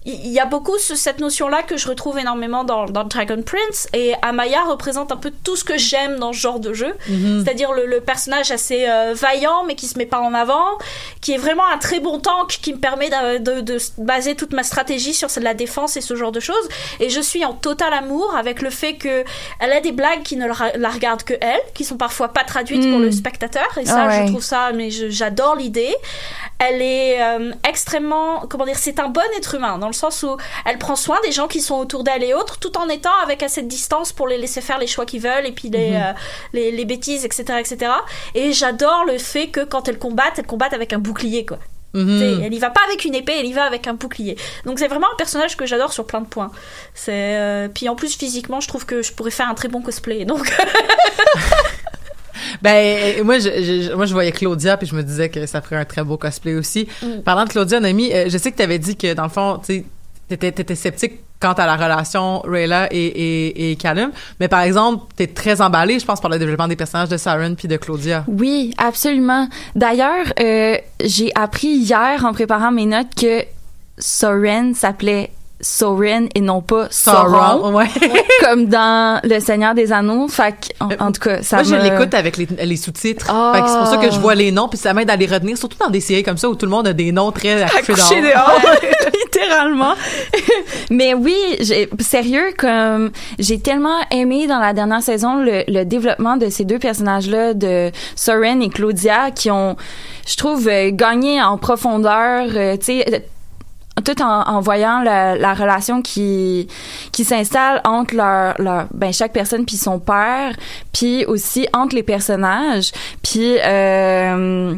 [0.06, 3.86] il y a beaucoup ce- cette notion-là que je retrouve énormément dans, dans Dragon Prince
[3.92, 7.72] et Amaya représente un peu tout ce que j'aime dans ce genre de jeu, c'est-à-dire
[7.72, 10.64] le, le personnage assez euh, vaillant mais qui se met pas en avant,
[11.20, 14.52] qui est vraiment un très bon tank qui me permet de, de- de baser toute
[14.54, 16.66] ma stratégie sur la défense et ce genre de choses.
[16.98, 19.24] Et je suis en total amour avec le fait que
[19.60, 22.88] elle a des blagues qui ne la, regardent que elle, qui sont parfois pas traduites
[22.90, 23.02] pour Mm.
[23.02, 24.22] le spectateur et ça Ah ouais.
[24.26, 25.94] je trouve ça mais j'adore l'idée.
[26.58, 30.36] Elle est euh, extrêmement comment dire c'est un bon être humain dans le sens où
[30.64, 33.42] elle prend soin des gens qui sont autour d'elle et autres, tout en étant avec
[33.42, 35.96] assez de distance pour les laisser faire les choix qu'ils veulent et puis les, Mhm.
[35.96, 36.12] euh,
[36.54, 37.92] les, les bêtises, etc., etc.
[38.34, 41.58] Et j'adore le fait que quand elle combatte, elle combatte avec un bouclier, quoi.
[41.92, 42.42] Mhm.
[42.44, 44.36] Elle y va pas avec une épée, elle y va avec un bouclier.
[44.64, 46.52] Donc c'est vraiment un personnage que j'adore sur plein de points.
[46.94, 49.82] C'est euh, puis en plus physiquement, je trouve que je pourrais faire un très bon
[49.82, 50.24] cosplay.
[50.24, 50.48] Donc
[52.62, 55.76] Ben, moi, je, je- moi, je voyais Claudia, puis je me disais que ça ferait
[55.76, 56.88] un très beau cosplay aussi.
[57.02, 57.20] Mm.
[57.24, 59.60] Parlant de Claudia, Noémie, euh, je sais que tu avais dit que, dans le fond,
[59.64, 59.84] tu
[60.28, 65.04] t'étais, t'étais sceptique quant à la relation Rayla et, et, et Callum, mais par exemple,
[65.16, 68.24] t'es très emballée, je pense, par le développement des personnages de Siren puis de Claudia.
[68.28, 69.48] Oui, absolument.
[69.74, 73.42] D'ailleurs, euh, j'ai appris hier en préparant mes notes que
[73.98, 75.30] Soren s'appelait
[75.60, 77.86] Soren et non pas Sauron, Sauron, ouais.
[78.42, 80.28] comme dans Le Seigneur des Anneaux.
[80.28, 83.26] Fait que, en, en tout cas, ça Moi, je l'écoute avec les, les sous-titres.
[83.28, 83.52] Ah.
[83.54, 85.26] Fait que c'est pour ça que je vois les noms, puis ça m'aide à les
[85.26, 87.62] retenir, surtout dans des séries comme ça où tout le monde a des noms très
[87.62, 88.60] accouchés Accouché dehors.
[88.62, 88.74] dehors,
[89.24, 89.94] littéralement.
[90.90, 91.34] Mais oui,
[92.00, 96.78] sérieux, comme j'ai tellement aimé dans la dernière saison le, le développement de ces deux
[96.78, 99.76] personnages-là, de Soren et Claudia, qui ont,
[100.26, 102.46] je trouve, euh, gagné en profondeur.
[102.54, 103.24] euh, tu sais.
[104.00, 106.68] Tout en, voyant la, la relation qui
[107.12, 110.54] qui s'installe entre leur ben chaque personne puis son père
[110.92, 112.92] puis aussi entre les personnages.
[113.22, 114.74] Puis euh,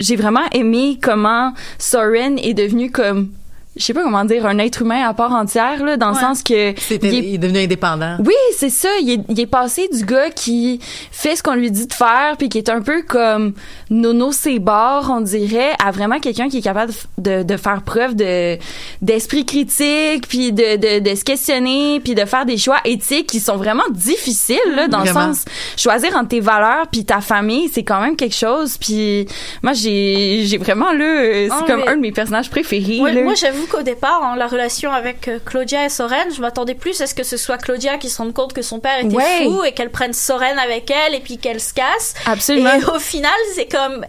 [0.00, 3.30] j'ai vraiment aimé comment Soren est devenu comme
[3.76, 6.42] je sais pas comment dire un être humain à part entière là dans le sens
[6.42, 8.16] que il est- il est devenu indépendant.
[8.24, 8.88] oui, c'est ça.
[9.02, 12.36] Il est, il est passé du gars qui fait ce qu'on lui dit de faire,
[12.38, 13.52] puis qui est un peu comme
[13.90, 18.56] Nono Sébar, on dirait, à vraiment quelqu'un qui est capable de, de faire preuve de
[19.02, 23.40] d'esprit critique, puis de, de, de se questionner, puis de faire des choix éthiques qui
[23.40, 25.28] sont vraiment difficiles, là, dans Vraiment.
[25.28, 25.44] le sens
[25.76, 28.78] choisir entre tes valeurs puis ta famille, c'est quand même quelque chose.
[28.78, 29.26] Puis
[29.62, 33.00] moi, j'ai j'ai vraiment là, euh, c'est Ah, comme mais- un de mes personnages préférés.
[33.00, 33.22] Ouais, là.
[33.22, 37.00] moi, j'avoue qu'au départ, hein, la relation avec euh, Claudia et Soren, je m'attendais plus
[37.00, 39.44] à ce que ce soit Claudia qui se rende compte que son père était Ouais.
[39.44, 42.14] fou et qu'elle prenne Soren avec elle et puis qu'elle se casse.
[42.26, 42.74] Absolument.
[42.74, 44.04] Et au final, c'est comme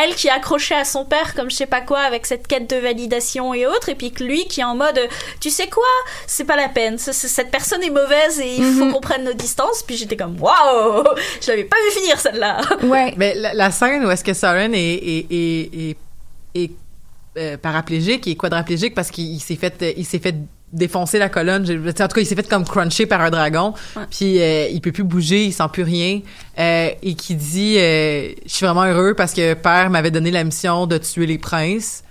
[0.00, 2.68] elle qui est accrochée à son père comme je sais pas quoi avec cette quête
[2.70, 5.06] de validation et autres et puis que lui qui est en mode euh,
[5.38, 5.84] tu sais quoi
[6.26, 8.92] c'est pas la peine Ce- ce- cette personne est mauvaise et il faut Mhm.
[8.94, 11.04] qu'on prenne nos distances puis j'étais comme waouh
[11.42, 13.12] je l'avais pas vu finir celle-là Ouais.
[13.18, 15.96] Mais la, la scène où est-ce que Soren est, est, est, est,
[16.54, 16.70] est,
[17.36, 20.36] euh, paraplégique et quadraplégique parce qu'il il s'est fait euh, il s'est fait
[20.72, 21.62] défoncer la colonne.
[21.62, 23.74] En tout cas il s'est fait comme cruncher par un dragon.
[23.96, 24.02] Ouais.
[24.10, 26.20] puis euh, il peut plus bouger il sent plus rien.
[26.58, 30.44] Euh, et qui dit euh, je suis vraiment heureux parce que père m'avait donné la
[30.44, 32.02] mission de tuer les princes.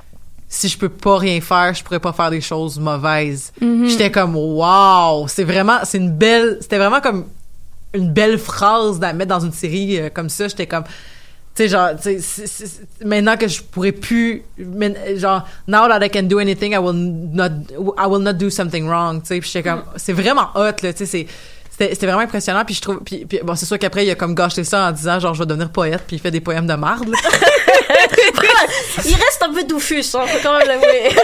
[0.48, 3.52] Si je peux pas rien faire je pourrais pas faire des choses mauvaises.
[3.62, 3.88] Mhm.
[3.88, 5.28] j'étais comme wow!
[5.28, 7.26] C'est vraiment c'est une belle c'était vraiment comme
[7.94, 10.48] une belle phrase à mettre dans une série comme ça.
[10.48, 10.84] J'étais comme
[11.56, 14.44] tu sais genre tu sais, c'est- c'est- c'est- maintenant que je pourrais plus
[15.18, 16.94] genre now that I can do anything I will
[17.34, 17.50] not
[17.98, 19.40] I will not do something wrong tu sais.
[19.42, 21.28] Puis j'étais comme c'est vraiment hot là tu sais c'est
[21.94, 22.64] c'était vraiment impressionnant.
[22.64, 24.92] Puis je trouve puis, puis bon c'est sûr qu'après il a comme gâché ça en
[24.92, 27.10] disant genre je vais devenir poète puis il fait des poèmes de marde
[29.06, 31.10] il reste un peu doufus hein, faut quand même l'avouer.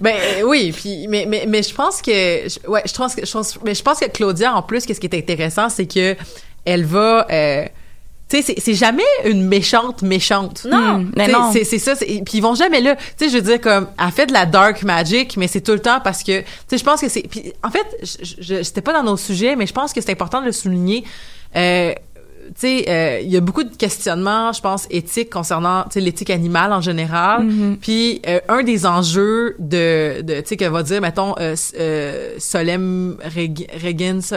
[0.00, 3.24] Ben euh, oui, puis mais mais mais je pense que je- ouais, je pense que
[3.26, 6.16] je pense mais je pense que Claudia en plus qu'est-ce qui est intéressant c'est que
[6.64, 7.64] elle va euh,
[8.28, 10.66] tu sais c'est c'est jamais une méchante méchante.
[10.68, 10.98] Non.
[10.98, 11.50] Hmm, mais non.
[11.52, 12.96] c'est c'est ça puis ils vont jamais là.
[12.96, 15.72] Tu sais je veux dire comme elle fait de la dark magic mais c'est tout
[15.72, 18.62] le temps parce que tu sais je pense que c'est puis en fait je, je-
[18.62, 21.04] c'était pas dans nos sujets mais je pense que c'est important de le souligner.
[21.54, 21.92] Euh,
[22.48, 26.00] tu sais, euh, il y a beaucoup de questionnements, je pense, éthiques concernant, tu sais,
[26.00, 27.42] l'éthique animale en général.
[27.42, 27.76] Mhm.
[27.80, 31.72] Puis euh, un des enjeux de, de tu sais, que va dire, mettons, euh, S-
[31.76, 33.66] euh, Solem Reg-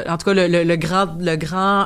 [0.09, 1.85] en tout cas le, le, le grand, le grand.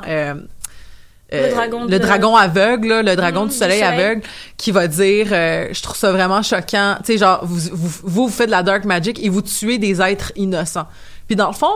[1.33, 4.21] Euh, Le dragon le de- dragon aveugle, là, le dragon Mhm, du du soleil aveugle,
[4.57, 6.95] qui va dire, euh, je trouve ça vraiment choquant.
[6.99, 9.77] Tu sais, genre, vous, vous, vous, vous faites de la dark magic et vous tuez
[9.77, 10.87] des êtres innocents.
[11.27, 11.71] Puis dans le fond,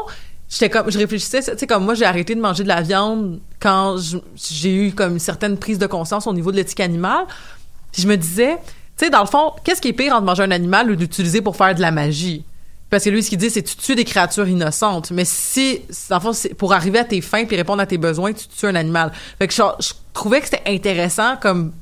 [0.49, 3.39] j'étais comme, je réfléchissais, tu sais, comme moi, j'ai arrêté de manger de la viande
[3.59, 3.97] quand
[4.35, 7.25] j'ai eu comme une certaine prise de conscience au niveau de l'éthique animale.
[7.91, 8.57] Puis je me disais,
[8.97, 11.41] tu sais, dans le fond, qu'est-ce qui est pire entre manger un animal ou d'utiliser
[11.41, 12.43] pour faire de la magie?
[12.89, 15.11] Parce que lui, ce qu'il dit, c'est tu tues des créatures innocentes.
[15.11, 15.81] Mais si,
[16.21, 18.75] fond, c'est pour arriver à tes fins puis répondre à tes besoins, tu tues un
[18.75, 19.11] animal.
[19.37, 21.73] Fait que je, je trouvais que c'était intéressant comme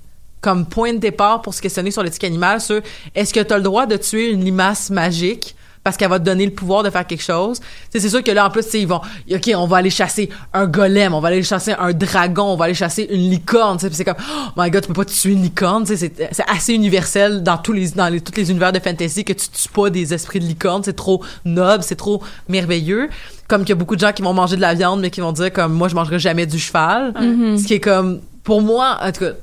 [0.42, 2.80] comme point de départ pour se questionner sur l'éthique animale sur
[3.16, 5.56] est-ce que tu as le droit de tuer une limace magique
[5.86, 7.62] parce qu'elle va te donner le pouvoir de faire quelque chose.
[7.92, 11.14] C'est sûr que là, en plus, ils vont, OK, on va aller chasser un golem,
[11.14, 14.16] on va aller chasser un dragon, on va aller chasser une licorne, tu c'est comme,
[14.20, 17.72] oh my god, tu peux pas tuer une licorne, c'est, c'est assez universel dans tous
[17.72, 20.46] les, dans les, tous les univers de fantasy que tu tues pas des esprits de
[20.46, 23.08] licorne, c'est trop noble, c'est trop merveilleux.
[23.48, 25.22] Comme qu'il y a beaucoup de gens qui vont manger de la viande, mais qui
[25.22, 27.14] vont dire comme, moi, je mangerai jamais du cheval.
[27.14, 27.60] Mhm.
[27.60, 29.34] Ce qui est comme, pour moi, en tout cas,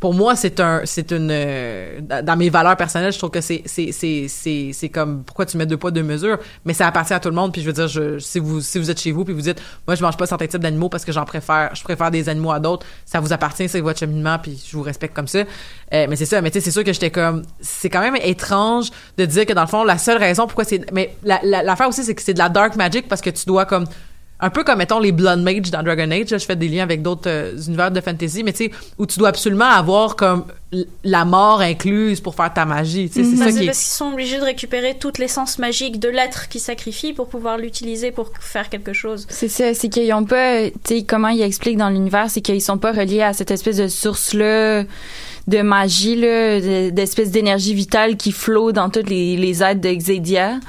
[0.00, 3.62] pour moi, c'est un, c'est une, euh, dans mes valeurs personnelles, je trouve que c'est,
[3.66, 7.12] c'est, c'est, c'est, c'est comme, pourquoi tu mets deux poids, deux mesures, mais ça appartient
[7.12, 9.12] à tout le monde, puis je veux dire, je, si vous, si vous êtes chez
[9.12, 11.74] vous, puis vous dites, moi, je mange pas certains types d'animaux parce que j'en préfère,
[11.74, 14.82] je préfère des animaux à d'autres, ça vous appartient, c'est votre cheminement, puis je vous
[14.82, 15.40] respecte comme ça.
[15.92, 18.16] Euh, mais c'est ça, mais tu sais, c'est sûr que j'étais comme, c'est quand même
[18.22, 21.62] étrange de dire que dans le fond, la seule raison pourquoi c'est, mais la, la-
[21.62, 23.84] l'affaire aussi, c'est que c'est de la dark magic parce que tu dois comme,
[24.40, 26.82] un peu comme mettons les Blood Mage dans Dragon Age, là, je fais des liens
[26.84, 30.44] avec d'autres euh, univers de fantasy, mais tu sais où tu dois absolument avoir comme
[31.02, 33.66] la mort incluse pour faire ta magie, tu sais, c'est Bah, ça c'est qui est
[33.66, 37.58] parce qu'ils sont obligés de récupérer toute l'essence magique de l'être qui sacrifie pour pouvoir
[37.58, 39.26] l'utiliser pour faire quelque chose.
[39.28, 42.62] C'est ça, c'est qu'ils ont pas, tu sais, comment ils expliquent dans l'univers, c'est qu'ils
[42.62, 44.84] sont pas reliés à cette espèce de source-là
[45.48, 49.92] de magie, là, de- d'espèce d'énergie vitale qui flot dans toutes les, les êtres de
[49.92, 50.60] Xedia.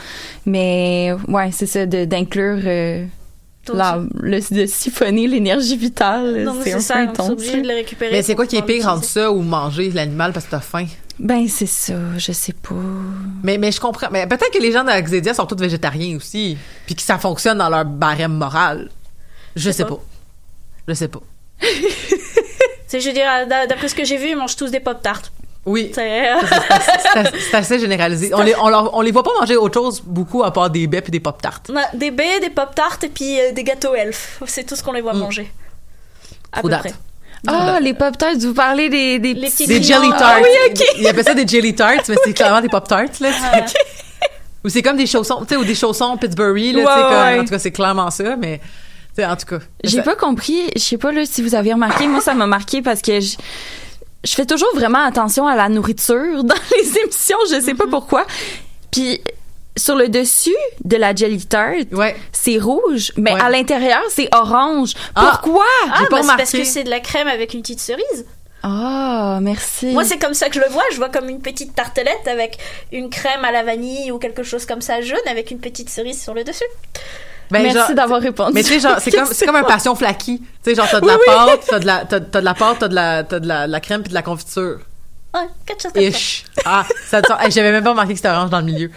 [0.48, 3.06] Mais, ouais, c'est ça, d'inclure, euh,
[3.74, 6.44] la, le, de siphonner l'énergie vitale.
[6.44, 7.38] Non, mais c'est un peu ça, sont intense.
[7.46, 8.12] de les récupérer.
[8.12, 10.86] Mais c'est quoi qui est pire entre ça ou manger l'animal parce que t'as faim?
[11.20, 12.74] Ben, c'est ça, je sais pas.
[13.44, 14.08] Mais, mais je comprends.
[14.12, 17.60] Mais peut-être que les gens de Xedia sont tous végétariens aussi, puis que ça fonctionne
[17.60, 18.90] dans leur barème moral.
[19.56, 20.00] Je sais pas.
[20.88, 21.22] Je sais pas.
[22.88, 25.32] C'est, je veux dire, d'a- d'après ce que j'ai vu, ils mangent tous des pop-tarts.
[25.66, 25.92] Oui.
[25.94, 26.32] C'est-
[27.52, 28.32] C'est assez- généralisé.
[28.34, 30.88] On les, on, leur- on les voit pas manger autre chose beaucoup à part des
[30.88, 31.62] baies et des pop-tarts.
[31.94, 34.42] Des baies, des pop-tarts et puis euh, des gâteaux elfes.
[34.48, 35.52] C'est tout ce qu'on les voit manger.
[36.52, 36.80] À Trou peu date.
[36.82, 36.94] près.
[37.48, 39.66] Ah, les pop-tarts, vous parlez des, des Les petits...
[39.66, 40.38] petits Des jelly Ah tarts.
[40.42, 40.84] oui, ok.
[41.00, 43.30] Ils appellent ça des jelly tarts, mais c'est clairement des pop tarts, là.
[43.54, 43.66] Ah.
[44.64, 46.84] Ou c'est comme des chaussons, tu sais, ou des chaussons Pittsburgh, là, Ouais, tu sais,
[46.86, 47.40] comme- ouais.
[47.40, 48.66] en tout cas, c'est clairement ça, mais, tu
[49.16, 49.60] sais, en tout cas.
[49.84, 52.46] J'ai Ça- pas compris, je sais pas là si vous avez remarqué, moi ça m'a
[52.46, 53.38] marqué parce que je,
[54.24, 58.26] je fais toujours vraiment attention à la nourriture dans les émissions, je sais pas pourquoi.
[58.92, 59.22] Puis
[59.78, 62.16] sur le dessus de la jelly tart, Ouais.
[62.34, 63.42] c'est rouge, mais Ouais.
[63.42, 64.94] à l'intérieur c'est orange.
[65.16, 65.40] Ah.
[65.42, 65.66] Pourquoi?
[65.90, 68.26] Ah, J'ai pas bah, c'est parce que c'est de la crème avec une petite cerise.
[68.64, 69.88] Ah, merci.
[69.88, 70.84] Moi, c'est comme ça que je le vois.
[70.92, 72.60] Je vois comme une petite tartelette avec
[72.92, 76.22] une crème à la vanille ou quelque chose comme ça jaune avec une petite cerise
[76.22, 76.64] sur le dessus.
[77.52, 78.54] Ben, Merci d'avoir répondu.
[78.54, 80.40] Mais tu sais, genre, c'est comme, c'est comme un passion flaky.
[80.40, 82.78] Tu sais, genre, t'as de la pâte, t'as de la, t'as, t'as de la pâte,
[82.80, 84.80] t'as de la, t'as de la, de la crème puis de la confiture.
[85.34, 85.92] Ah, quelque chose.
[85.96, 86.44] Ish.
[86.66, 88.92] Ah, ça hey, j'avais même pas remarqué que c'était orange dans le milieu.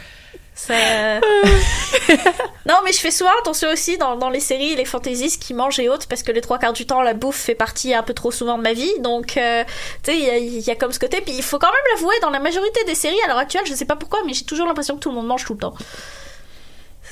[0.57, 0.73] Ça-
[2.67, 5.57] non, mais je fais souvent attention aussi dans, dans les séries et les fantaisies qu'ils
[5.57, 8.03] mangent et autres parce que les trois quarts du temps, la bouffe fait partie un
[8.05, 8.93] peu trop souvent de ma vie.
[9.01, 9.65] Donc, euh,
[10.05, 11.21] tu sais, il y y, a comme ce côté.
[11.21, 13.75] Puis il faut quand même l'avouer, dans la majorité des séries à l'heure actuelle, je
[13.75, 15.75] sais pas pourquoi, mais j'ai toujours l'impression que tout le monde mange tout le temps.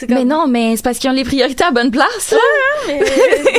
[0.00, 2.32] Comme- Mais non, mais c'est parce qu'ils ont les priorités à bonne place.
[2.32, 2.38] là.
[2.88, 2.98] Mais,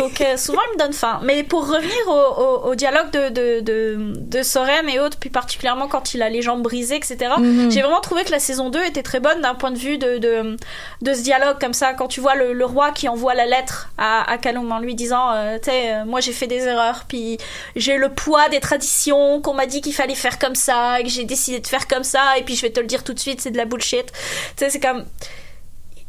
[0.01, 1.21] donc euh, souvent il me donne faim.
[1.23, 2.11] Mais pour revenir au,
[2.43, 6.29] au- au dialogue de, de, de, de Soren et autres, puis particulièrement quand il a
[6.29, 7.71] les jambes brisées, etc., Mhm.
[7.71, 10.17] j'ai vraiment trouvé que la saison 2 était très bonne d'un point de vue de,
[10.17, 10.57] de,
[11.01, 11.93] de ce dialogue comme ça.
[11.93, 14.95] Quand tu vois le, le roi qui envoie la lettre à, à Calum en lui
[14.95, 17.37] disant, euh, tu sais, euh, moi j'ai fait des erreurs, puis
[17.77, 21.09] j'ai le poids des traditions, qu'on m'a dit qu'il fallait faire comme ça, et que
[21.09, 23.19] j'ai décidé de faire comme ça, et puis je vais te le dire tout de
[23.19, 24.07] suite, c'est de la bullshit.
[24.11, 25.05] Tu sais, c'est comme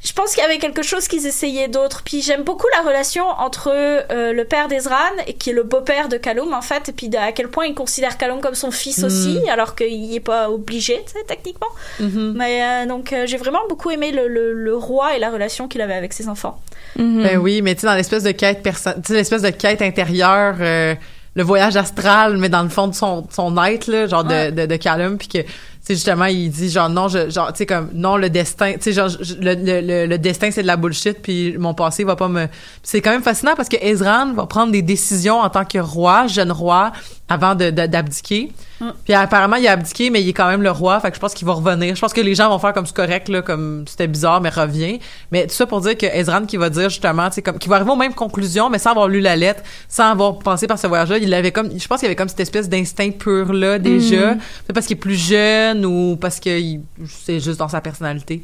[0.05, 2.03] je pense qu'il y avait quelque chose qu'ils essayaient d'autre.
[2.05, 4.95] Puis j'aime beaucoup la relation entre euh, le père d'Ezran,
[5.27, 7.65] et qui est le beau-père de Kaloum en fait, et puis de- à quel point
[7.67, 9.05] il considère Kaloum comme son fils Mm.
[9.05, 11.69] aussi, alors qu'il n'est pas obligé, tu sais, techniquement.
[12.01, 12.33] Mm-hmm.
[12.37, 15.69] Mais euh, donc euh, j'ai vraiment beaucoup aimé le, le- le roi et la relation
[15.69, 16.61] qu'il avait avec ses enfants.
[16.97, 17.23] Mhm.
[17.23, 19.83] Ben oui, mais tu sais, dans l'espèce de quête perso- tu sais, l'espèce de quête
[19.83, 20.95] intérieure, euh,
[21.35, 24.53] le voyage astral, mais dans le fond de son, de son être, là, genre Ouais.
[24.53, 25.39] de, de, de Callum, puis que,
[25.87, 28.83] sais, justement, il dit, genre, non, je, genre, tu sais, comme, non, le destin, tu
[28.83, 32.05] sais, genre, je- le, le, le, le destin, c'est de la bullshit, puis mon passé
[32.05, 32.47] va pas me...
[32.83, 36.27] C'est quand même fascinant parce que Ezran va prendre des décisions en tant que roi,
[36.27, 36.93] jeune roi,
[37.29, 38.53] avant de, de- d'abdiquer.
[38.81, 38.89] Mm.
[39.05, 41.21] Puis apparemment, il a abdiqué, mais il est quand même le roi, fait que je
[41.21, 41.95] pense qu'il va revenir.
[41.95, 44.51] Je pense que les gens vont faire comme c'est correct, là, comme c'était bizarre, mais
[44.51, 44.99] revient.
[45.33, 47.69] Mais tout ça pour dire que Ezran qui va dire justement, tu sais, comme, qui
[47.69, 50.79] va arriver aux mêmes conclusions, mais sans avoir lu la lettre, sans avoir pensé par
[50.79, 54.35] ce voyage-là, il avait comme, je pense qu'il avait comme cette espèce d'instinct pur-là, déjà.
[54.35, 56.61] Peut-être parce qu'il est plus jeune ou parce que
[57.07, 58.43] c'est juste dans sa personnalité.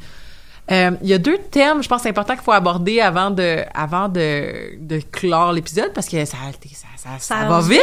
[0.71, 4.07] Euh, Il y a deux thèmes, je pense, importants qu'il faut aborder avant de, avant
[4.07, 7.81] de, de clore l'épisode parce que ça, ça, ça, ça, Ça va vite.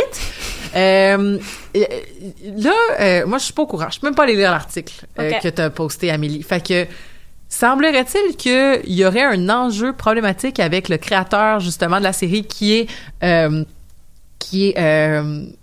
[0.75, 1.39] Euh,
[1.77, 1.85] euh,
[2.57, 3.89] là, euh, moi, je suis pas au courant.
[3.91, 6.43] Je peux même pas aller lire l'article que tu as posté, Amélie.
[6.43, 6.87] Fait que
[7.49, 12.75] semblerait-il qu'il y aurait un enjeu problématique avec le créateur, justement, de la série qui
[12.75, 12.87] est
[14.39, 14.79] qui est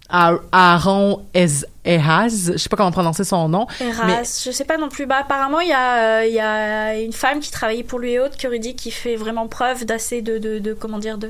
[0.09, 2.51] Aaron Ez- Ehaz.
[2.53, 3.67] Je sais pas comment prononcer son nom.
[3.81, 5.05] Eras, je sais pas non plus.
[5.05, 8.19] Bah, apparemment, il y, a, euh, y a une femme qui travaillait pour lui et
[8.19, 11.29] autres qui aurait dit qu'il fait vraiment preuve d'assez de, de, de- comment dire, de,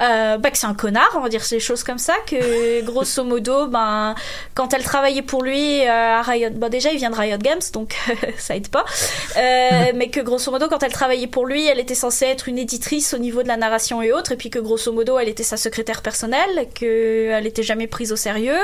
[0.00, 3.22] euh, bah, que c'est un connard, on va dire ces choses comme ça, que grosso
[3.24, 4.14] modo, ben,
[4.54, 7.60] quand elle travaillait pour lui euh, à Riot, bon déjà il vient de Riot Games,
[7.72, 7.94] donc
[8.38, 8.84] ça aide pas,
[9.36, 12.58] euh, mais que grosso modo quand elle travaillait pour lui, elle était censée être une
[12.58, 15.42] éditrice au niveau de la narration et autres, et puis que grosso modo elle était
[15.42, 18.58] sa secrétaire personnelle, qu'elle était jamais prise au sérieux,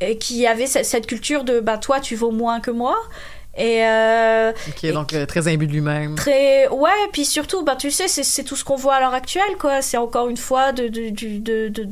[0.00, 2.96] et qui avait ce- cette culture de bah toi tu vaux moins que moi.
[3.58, 6.14] Et euh, Ok, donc euh, très imbu de lui-même.
[6.14, 9.14] très ouais et puis surtout bah tu sais c'est tout ce qu'on voit à l'heure
[9.14, 11.88] actuelle quoi c'est encore une fois de de de, de, de-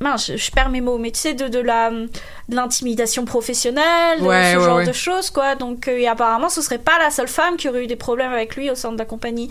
[0.00, 2.08] Mince, je, je perds mes mots, mais tu sais, de, de la de
[2.56, 4.84] l'intimidation professionnelle, Ouais, ce ouais, genre ouais.
[4.86, 5.54] de choses, quoi.
[5.54, 8.32] Donc, euh, et apparemment, ce serait pas la seule femme qui aurait eu des problèmes
[8.32, 9.48] avec lui au sein de la compagnie,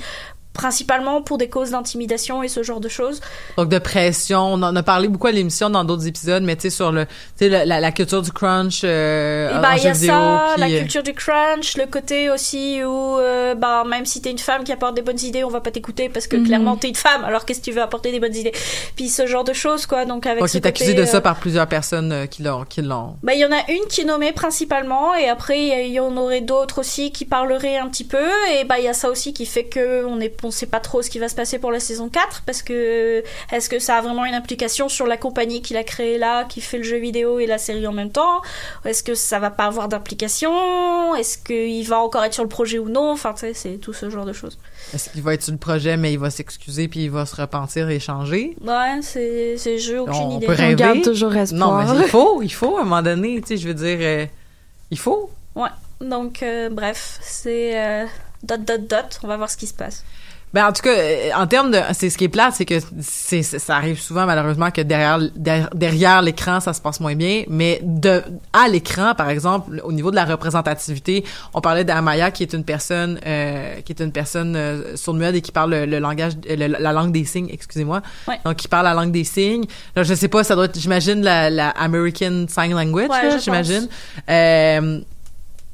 [0.53, 3.21] principalement pour des causes d'intimidation et ce genre de choses.
[3.57, 6.63] Donc de pression, on en a parlé beaucoup à l'émission dans d'autres épisodes, mais tu
[6.63, 9.69] sais sur le, tu sais la, la- la culture du crunch euh, Et en bah,
[9.77, 13.55] il y a vidéo, ça, la euh, culture du crunch, le côté aussi où, euh,
[13.55, 16.09] bah, même si t'es une femme qui apporte des bonnes idées, on va pas t'écouter
[16.09, 16.45] parce que Mhm.
[16.45, 18.53] clairement t'es une femme, alors qu'est-ce que tu veux apporter des bonnes idées?
[18.95, 20.05] Puis ce genre de choses, quoi.
[20.05, 22.81] Donc avec donc il est accusé de ça euh, par plusieurs personnes qui l'ont, qui
[22.81, 23.15] l'ont.
[23.23, 25.99] Bah, il y en a une qui est nommée principalement, et après, il y y
[25.99, 28.17] en aurait d'autres aussi qui parleraient un petit peu,
[28.53, 30.79] et bah, il y a ça aussi qui fait que on est, on sait pas
[30.79, 33.97] trop ce qui va se passer pour la saison 4, parce que, est-ce que ça
[33.97, 36.97] a vraiment une implication sur la compagnie qui l'a créé là, qui fait le jeu
[36.97, 38.41] vidéo et la série en même temps?
[38.85, 41.15] Est-ce que ça va pas avoir d'implication?
[41.15, 43.11] Est-ce qu'il va encore être sur le projet ou non?
[43.11, 44.57] Enfin, tu sais, c'est tout ce genre de choses.
[44.93, 47.35] Est-ce qu'il va être sur le projet, mais il va s'excuser puis il va se
[47.35, 48.55] repentir et changer?
[48.61, 50.45] Ouais, c'est, c'est, j'ai aucune On idée.
[50.47, 50.75] peut rêver.
[50.75, 51.93] garde toujours Non, espoir.
[51.95, 54.25] mais il faut, il faut à un moment donné, tu sais, je veux dire, euh,
[54.91, 55.29] il faut.
[55.55, 55.69] Ouais.
[56.01, 58.05] Donc, euh, bref, c'est, euh,
[58.43, 59.19] dot, dot, dot.
[59.23, 60.03] On va voir ce qui se passe.
[60.53, 62.75] Ben en tout cas, euh, en termes de, c'est ce qui est plate, c'est que
[63.01, 67.15] c'est c'est- ça arrive souvent malheureusement que derrière derrière, derrière l'écran ça se passe moins
[67.15, 68.21] bien, mais de
[68.53, 71.23] à l'écran par exemple au niveau de la représentativité,
[71.55, 75.41] on parlait d'Amaya qui est une personne euh, qui est une personne euh, sourd-muette et
[75.41, 78.03] qui parle le, le langage euh, le- la langue des signes, excusez-moi.
[78.27, 78.39] Ouais.
[78.45, 79.65] Donc qui parle la langue des signes.
[79.95, 83.87] Là, je sais pas, ça doit être j'imagine la, la American Sign Language, Ouais, j'imagine.
[84.29, 84.99] Euh,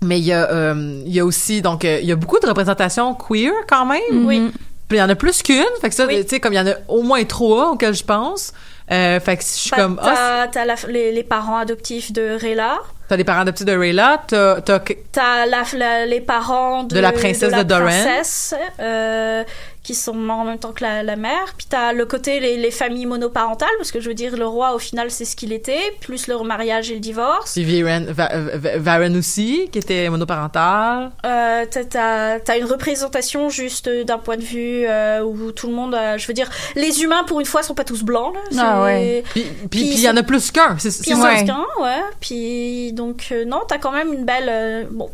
[0.02, 2.48] mais il y a euh, il y a aussi donc il y a beaucoup de
[2.48, 4.26] représentations queer quand même.
[4.26, 4.50] Oui.
[4.98, 5.64] Il y en a plus qu'une.
[5.82, 6.22] Fait que ça, Oui.
[6.24, 8.54] tu sais, comme il y en a au moins trois auxquels je pense.
[8.92, 12.80] Euh, fait que je suis comme, t'as, t'as la- les, les parents adoptifs de Rayla.
[13.08, 14.80] t'as les parents adoptifs de Rayla, t'as, t'as,
[15.12, 17.84] T'as la, la- les parents de, De la princesse de Doran.
[17.86, 19.44] princesse, euh,
[19.90, 21.56] qui sont morts en même temps que la, la mère.
[21.58, 24.76] Puis t'as le côté les, les familles monoparentales, parce que je veux dire, le roi,
[24.76, 27.54] au final, c'est ce qu'il était, plus le mariage et le divorce.
[27.54, 31.12] puis Viren, Va- Va- Varen aussi, qui était monoparental.
[31.26, 35.74] Euh, t'as, t'as, t'as une représentation juste d'un point de vue euh, où tout le
[35.74, 38.36] monde, euh, je veux dire, les humains pour une fois sont pas tous blancs.
[38.52, 39.24] Là, Ah ouais.
[39.34, 40.76] Puis, il y en a plus qu'un.
[40.78, 41.30] C'est, c'est Puis en ça.
[41.30, 42.02] reste qu'un, ouais.
[42.20, 44.50] Puis donc, euh, non, t'as quand même une belle.
[44.50, 45.10] euh, bon,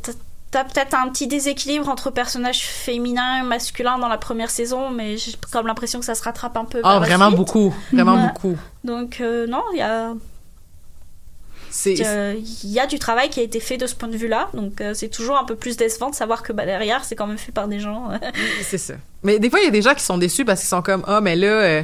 [0.52, 5.18] t'as- peut-être un petit déséquilibre entre personnages féminins et masculins dans la première saison, mais
[5.18, 6.82] j'ai comme l'impression que ça se rattrape un peu.
[6.84, 7.38] Ah, la vraiment suite.
[7.38, 7.76] beaucoup.
[7.92, 8.28] Vraiment Ouais.
[8.28, 8.58] beaucoup.
[8.84, 10.14] Donc, euh, non, il y a.
[11.88, 14.48] Euh, Il y a du travail qui a été fait de ce point de vue-là,
[14.54, 17.28] donc euh, c'est toujours un peu plus décevant de savoir que bah, derrière c'est quand
[17.28, 18.12] même fait par des gens.
[18.12, 18.18] euh,
[18.64, 18.94] c'est ça.
[19.24, 21.04] Mais des fois, il y a des gens qui sont déçus parce qu'ils sont comme,
[21.06, 21.84] ah, mais là, euh,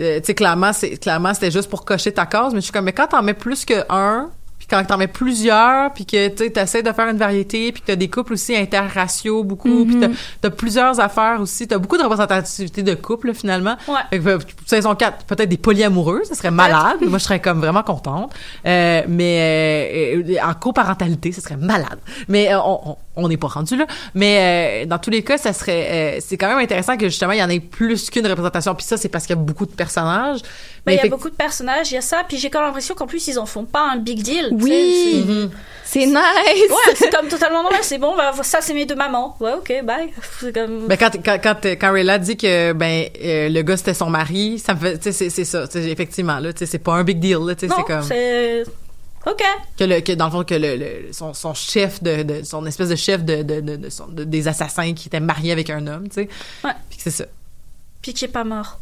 [0.00, 2.52] euh, tu sais, clairement, c'est, clairement, c'était juste pour cocher ta case.
[2.54, 4.30] Mais je suis comme, mais quand t'en mets plus que un,
[4.66, 7.86] puis quand t'en mets plusieurs, puis que tu essaies de faire une variété, puis que
[7.86, 10.08] t'as des couples aussi interraciaux beaucoup, puis t'as,
[10.40, 13.76] t'as plusieurs affaires aussi, t'as beaucoup de représentativité de couples finalement.
[13.88, 13.94] Ouais.
[14.10, 16.96] Fait que, euh, saison 4, peut-être des polyamoureux, ça serait malade.
[17.02, 18.32] Moi, je serais comme vraiment contente.
[18.66, 21.98] Euh, mais euh, euh, en coparentalité, ça serait malade.
[22.28, 23.86] Mais euh, on, on- on n'est pas rendu là.
[24.14, 27.32] Mais euh, dans tous les cas, ça serait, euh, c'est quand même intéressant que justement
[27.32, 28.74] il y en ait plus qu'une représentation.
[28.74, 30.40] Puis ça, c'est parce qu'il y a beaucoup de personnages.
[30.42, 30.48] bah,
[30.86, 32.68] Mais il y a beaucoup de personnages, il y a ça, puis j'ai quand même
[32.68, 34.48] l'impression qu'en plus ils en font pas un big deal.
[34.52, 35.22] Oui.
[35.24, 35.50] c'est- Mhm.
[35.88, 36.16] C'est nice.
[36.16, 37.78] Ouais, c'est comme totalement normal.
[37.82, 39.36] C'est bon, bah, ça, c'est mes deux mamans.
[39.40, 40.08] Ouais, ok, bye.
[40.40, 40.88] C'est comme.
[40.88, 44.58] Ben quand quand quand, quand Rayla dit que ben euh, le gars c'était son mari,
[44.58, 47.04] ça me fait, tu sais, c'est c'est ça, effectivement là, tu sais, c'est pas un
[47.04, 48.64] big deal c'est comme c'est.
[49.26, 49.42] Ok.
[49.76, 52.64] que le que dans le fond que le, le- son, son chef de, de son
[52.66, 56.08] espèce de chef de, de, de, son- des assassins qui était marié avec un homme,
[56.08, 56.28] tu sais.
[56.64, 56.70] Ouais.
[56.88, 57.24] Puis c'est ça.
[58.02, 58.78] Puis qui est pas mort.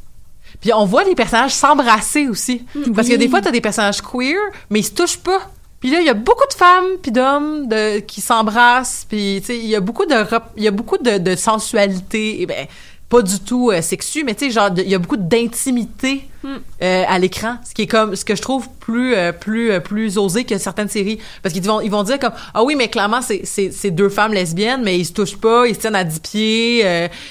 [0.61, 2.65] Puis on voit les personnages s'embrasser aussi.
[2.95, 4.37] Parce que des fois, t'as des personnages queer,
[4.71, 5.51] mais ils se touchent pas.
[5.81, 9.05] Puis là, il y a beaucoup de femmes puis d'hommes de, qui s'embrassent.
[9.09, 10.15] Puis, tu sais, il y a beaucoup de,
[10.57, 12.41] il y a beaucoup de, de sensualité.
[12.43, 12.67] Et ben,
[13.15, 16.57] pas du tout euh, sexu, mais tu sais, genre, il y a beaucoup d'intimité Hmm.
[16.83, 17.57] euh, à l'écran.
[17.67, 20.59] Ce qui est comme, ce que je trouve plus, euh, plus, euh, plus osé que
[20.59, 21.19] certaines séries.
[21.43, 24.83] Parce qu'ils vont, ils vont dire comme, ah oui, mais clairement, c'est, deux femmes lesbiennes,
[24.85, 26.81] mais ils se touchent pas, ils se tiennent à 10 pieds.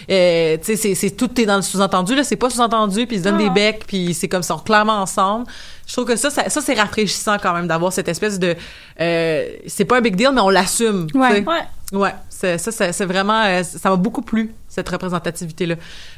[0.07, 2.23] Tu sais, c'est, c'est tout est dans le sous-entendu, là.
[2.23, 3.43] C'est pas sous-entendu, puis ils se donnent Ah.
[3.43, 5.45] des becs, puis c'est comme, ils sont clairement ensemble.
[5.86, 8.55] Je trouve que ça, ça, ça, c'est rafraîchissant quand même d'avoir cette espèce de,
[8.97, 11.05] c'est pas un big deal, mais on l'assume.
[11.13, 11.43] Ouais.
[11.45, 11.61] Ouais.
[11.93, 15.75] Ouais, ça, c'est vraiment, euh, ça m'a beaucoup plu cette représentativité-là.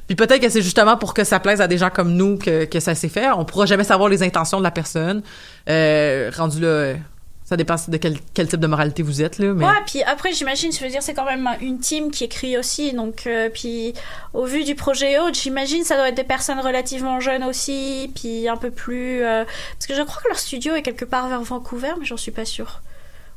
[0.07, 2.79] Puis peut-être que c'est justement pour que ça plaise à des gens comme nous que,
[2.79, 3.29] ça s'est fait.
[3.31, 5.21] On pourra jamais savoir les intentions de la personne.
[5.67, 6.95] Euh, rendu là, euh,
[7.43, 9.51] ça dépend de quel, type de moralité vous êtes là.
[9.51, 12.93] Ouais, puis après, j'imagine, je veux dire, c'est quand même une team qui écrit aussi.
[12.93, 13.93] Donc, puis
[14.33, 18.09] au vu du projet et autres, j'imagine, ça doit être des personnes relativement jeunes aussi,
[18.15, 19.21] puis un peu plus.
[19.21, 22.31] parce que je crois que leur studio est quelque part vers Vancouver, mais j'en suis
[22.31, 22.81] pas sûre.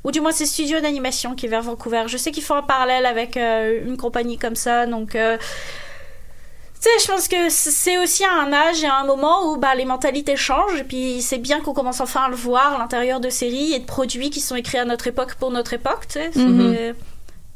[0.04, 2.04] Ou du moins, c'est studio d'animation qui est vers Vancouver.
[2.06, 5.14] Je sais qu'ils font un parallèle avec euh, une compagnie comme ça, donc.
[5.14, 5.36] euh,
[6.80, 9.56] tu sais, je pense que c'est aussi à un âge et à un moment où
[9.56, 12.78] bah, les mentalités changent, et puis c'est bien qu'on commence enfin à le voir à
[12.78, 16.06] l'intérieur de séries et de produits qui sont écrits à notre époque pour notre époque,
[16.06, 16.30] tu sais.
[16.32, 16.94] c'est- Mhm.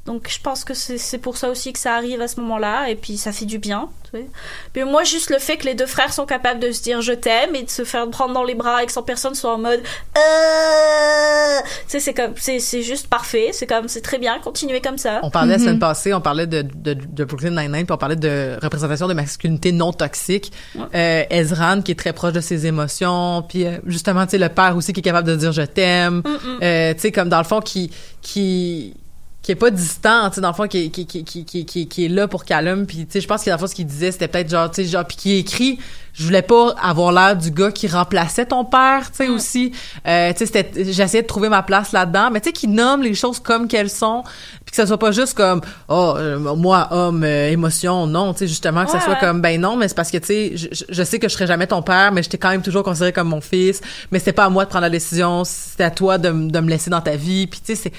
[0.05, 2.97] Donc je pense que c'est pour ça aussi que ça arrive à ce moment-là, et
[2.97, 4.27] puis ça fait du bien, tu sais.
[4.73, 7.13] Puis moi, juste le fait que les deux frères sont capables de se dire je
[7.13, 9.59] t'aime et de se faire prendre dans les bras et que sans personne soit en
[9.59, 9.81] mode
[10.17, 11.61] euh...
[11.85, 14.99] tu sais, c'est comme, c'est c'est juste parfait, c'est comme, c'est très bien, continuez comme
[14.99, 15.21] ça.
[15.23, 15.65] On parlait la Mhm.
[15.65, 19.15] semaine passée, on parlait de, de, de Brooklyn Nine-Nine, puis on parlait de représentation de
[19.15, 20.53] masculinité non toxique.
[20.95, 24.49] Euh, Ezran, qui est très proche de ses émotions, puis euh, justement, tu sais, le
[24.49, 26.23] père aussi qui est capable de dire je t'aime.
[26.63, 27.91] Euh, tu sais, comme dans le fond, qui
[28.21, 28.95] qui
[29.43, 31.89] qui est pas distant, tu sais, dans le fond, qui, est- qui, qui, qui, qui,
[31.89, 33.75] qui, est là pour Callum, puis tu sais, je pense que dans le fond, ce
[33.75, 35.79] qu'il disait, c'était peut-être genre, tu sais, genre, puis qui écrit,
[36.15, 39.73] je voulais pas avoir l'air du gars qui remplaçait ton père, tu sais, aussi.
[40.07, 43.03] Euh, tu sais, c'était, j'essayais de trouver ma place là-dedans, mais tu sais, qui nomme
[43.03, 44.23] les choses comme qu'elles sont,
[44.65, 48.41] puis que ça soit pas juste comme, oh, euh, moi, homme, euh, émotion, non, tu
[48.41, 49.19] sais, justement, que ça Ouais, soit ouais.
[49.21, 51.49] comme, ben non, mais c'est parce que, tu sais, je, je- sais que je serai
[51.49, 53.81] jamais ton père, mais je t'ai quand même toujours considéré comme mon fils,
[54.13, 56.69] mais c'était pas à moi de prendre la décision, c'était à toi de, de me
[56.71, 57.93] laisser dans ta vie, puis tu sais, c'est,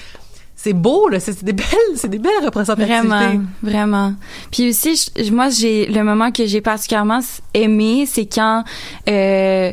[0.56, 3.06] c'est beau, là, c'est des belles, c'est des belles représentativités.
[3.06, 4.14] Vraiment, vraiment.
[4.50, 7.20] Puis aussi, je- moi, j'ai le moment que j'ai particulièrement
[7.52, 8.64] aimé, c'est quand
[9.08, 9.72] euh,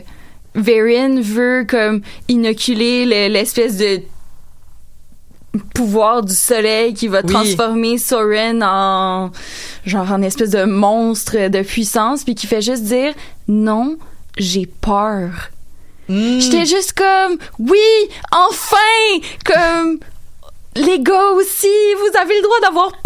[0.55, 4.01] Varian veut comme inoculer le- l'espèce de
[5.73, 7.31] pouvoir du soleil qui va Oui.
[7.33, 9.31] transformer Soren en
[9.85, 13.13] genre en espèce de monstre de puissance puis qui fait juste dire
[13.49, 13.97] non
[14.37, 15.29] j'ai peur
[16.09, 16.39] Mm.
[16.39, 17.77] j'étais juste comme oui
[18.31, 19.99] enfin comme
[20.75, 21.67] les gars aussi
[21.99, 23.01] vous avez le droit d'avoir peur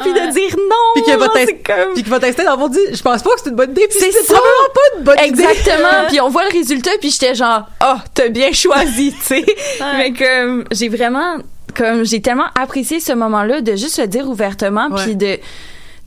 [0.00, 0.26] puis Ouais.
[0.28, 3.22] de dire non Puis t'in- c'est comme puis tester dans le fond, dit, je pense
[3.22, 5.42] pas que c'est une bonne idée, C'est probablement pas une bonne idée.
[5.42, 5.88] Exactement.
[6.08, 9.44] puis on voit le résultat, puis j'étais genre, oh, t'as bien choisi, tu sais.
[9.98, 11.36] Mais comme j'ai vraiment,
[11.76, 15.38] comme j'ai tellement apprécié ce moment-là de juste le dire ouvertement, puis de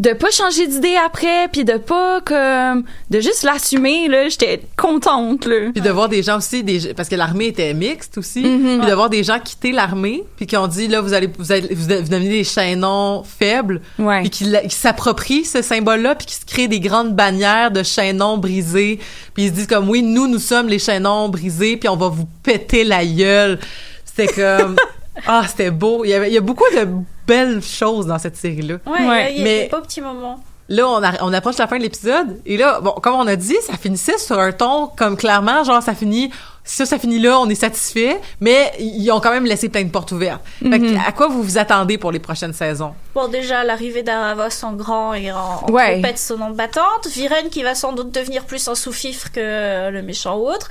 [0.03, 4.27] de pas changer d'idée après, puis de pas comme de juste l'assumer là.
[4.27, 5.71] J'étais contente là.
[5.73, 8.79] Puis de voir des gens aussi, des, parce que l'armée était mixte aussi, Mhm.
[8.81, 11.51] puis de voir des gens quitter l'armée, puis qui ont dit, là, vous allez, vous
[11.53, 14.21] allez, vous devenez des chaînons faibles, Ouais.
[14.21, 18.37] puis qui, qui s'approprient ce symbole-là, puis qui se créent des grandes bannières de chaînons
[18.37, 18.99] brisés,
[19.33, 22.09] puis ils se disent comme, oui, nous, nous sommes les chaînons brisés, puis on va
[22.09, 23.57] vous péter la gueule.
[24.05, 24.75] C'était comme,
[25.27, 26.03] ah, c'était beau.
[26.05, 26.87] Il y, avait, il y a beaucoup de
[27.27, 28.75] belles choses dans cette série-là.
[28.85, 30.43] Ouais, Ouais, il y a mais- des beaux petits moments.
[30.69, 32.39] Là, on, a- on approche la fin de l'épisode.
[32.45, 35.83] Et là, bon, comme on a dit, ça finissait sur un ton comme clairement, genre,
[35.83, 36.31] ça finit,
[36.63, 39.89] ça, ça finit là, on est satisfait, mais ils ont quand même laissé plein de
[39.89, 40.41] portes ouvertes.
[40.59, 42.93] Fait que, à quoi vous vous attendez pour les prochaines saisons?
[43.13, 45.37] Bon, déjà, l'arrivée d'Aravos en grand et en,
[45.67, 45.93] en Ouais.
[45.93, 47.07] trompette sonnante battante.
[47.11, 50.69] Viren qui va sans doute devenir plus un sous-fifre que le méchant ou autre.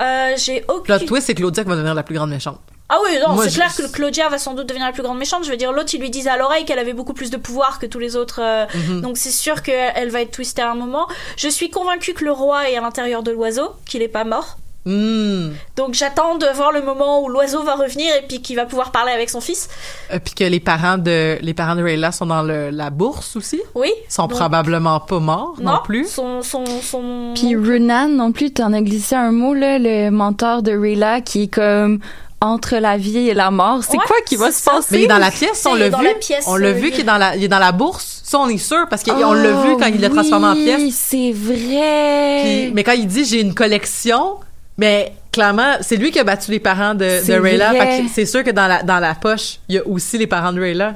[0.00, 0.94] Euh, j'ai aucune...
[0.94, 2.60] Le twist, c'est Claudia qui va devenir la plus grande méchante.
[2.90, 5.44] Ah oui, non, c'est clair que Claudia va sans doute devenir la plus grande méchante.
[5.44, 7.78] Je veux dire, l'autre, il lui disait à l'oreille qu'elle avait beaucoup plus de pouvoir
[7.78, 8.40] que tous les autres.
[8.42, 9.02] euh, Mhm.
[9.02, 11.06] Donc c'est sûr qu'elle va être twistée à un moment.
[11.36, 14.56] Je suis convaincue que le roi est à l'intérieur de l'oiseau, qu'il est pas mort.
[14.86, 15.50] Hmm.
[15.76, 18.90] Donc j'attends de voir le moment où l'oiseau va revenir et puis qu'il va pouvoir
[18.90, 19.68] parler avec son fils.
[20.14, 23.36] Euh, Puis que les parents de, les parents de Rayla sont dans le, la bourse
[23.36, 23.60] aussi?
[23.74, 23.90] Oui.
[24.08, 26.06] Ils sont Donc, probablement pas morts non, plus?
[26.08, 27.32] Son, son, son...
[27.34, 31.42] Puis Runan non plus, t'en as glissé un mot là, le mentor de Rayla qui
[31.42, 31.98] est comme
[32.40, 33.80] entre la vie et la mort.
[33.82, 34.70] C'est Ouais, quoi qui va se ça.
[34.72, 34.88] passer?
[34.92, 36.04] Mais il est dans la pièce, on l'a vu.
[36.04, 38.20] la pièce, on l'a vu il- qu'il est dans la, il est dans la bourse.
[38.24, 40.80] Ça, on est sûr parce qu'on l'a vu quand il l'a transformé en pièce.
[40.80, 42.40] Oui, c'est vrai.
[42.42, 44.36] Puis- mais quand il dit j'ai une collection,
[44.76, 47.72] mais clairement, c'est lui qui a battu les parents de, Rayla.
[48.12, 50.60] c'est sûr que dans la, dans la poche, il y a aussi les parents de
[50.60, 50.94] Rayla.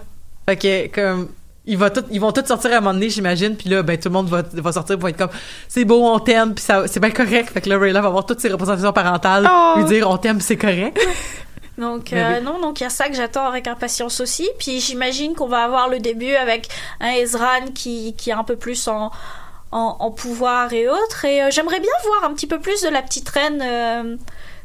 [0.48, 1.28] Fait que, comme,
[1.66, 3.56] tout, ils vont tous sortir à un moment donné, j'imagine.
[3.56, 5.30] Puis là, ben, tout le monde va, va sortir pour être comme,
[5.68, 7.50] c'est beau, on t'aime, puis c'est bien correct.
[7.52, 9.74] Fait que là, Rayla va avoir toutes ses représentations parentales, Oh.
[9.78, 10.98] lui dire, on t'aime, c'est correct.
[11.78, 12.44] Donc euh, oui.
[12.44, 14.46] non, donc il y a ça que j'attends avec impatience aussi.
[14.58, 16.68] Puis j'imagine qu'on va avoir le début avec
[17.00, 19.10] un Ezran qui, qui est un peu plus en,
[19.72, 21.24] en, en pouvoir et autres.
[21.24, 23.62] Et euh, j'aimerais bien voir un petit peu plus de la petite reine.
[23.64, 24.16] euh,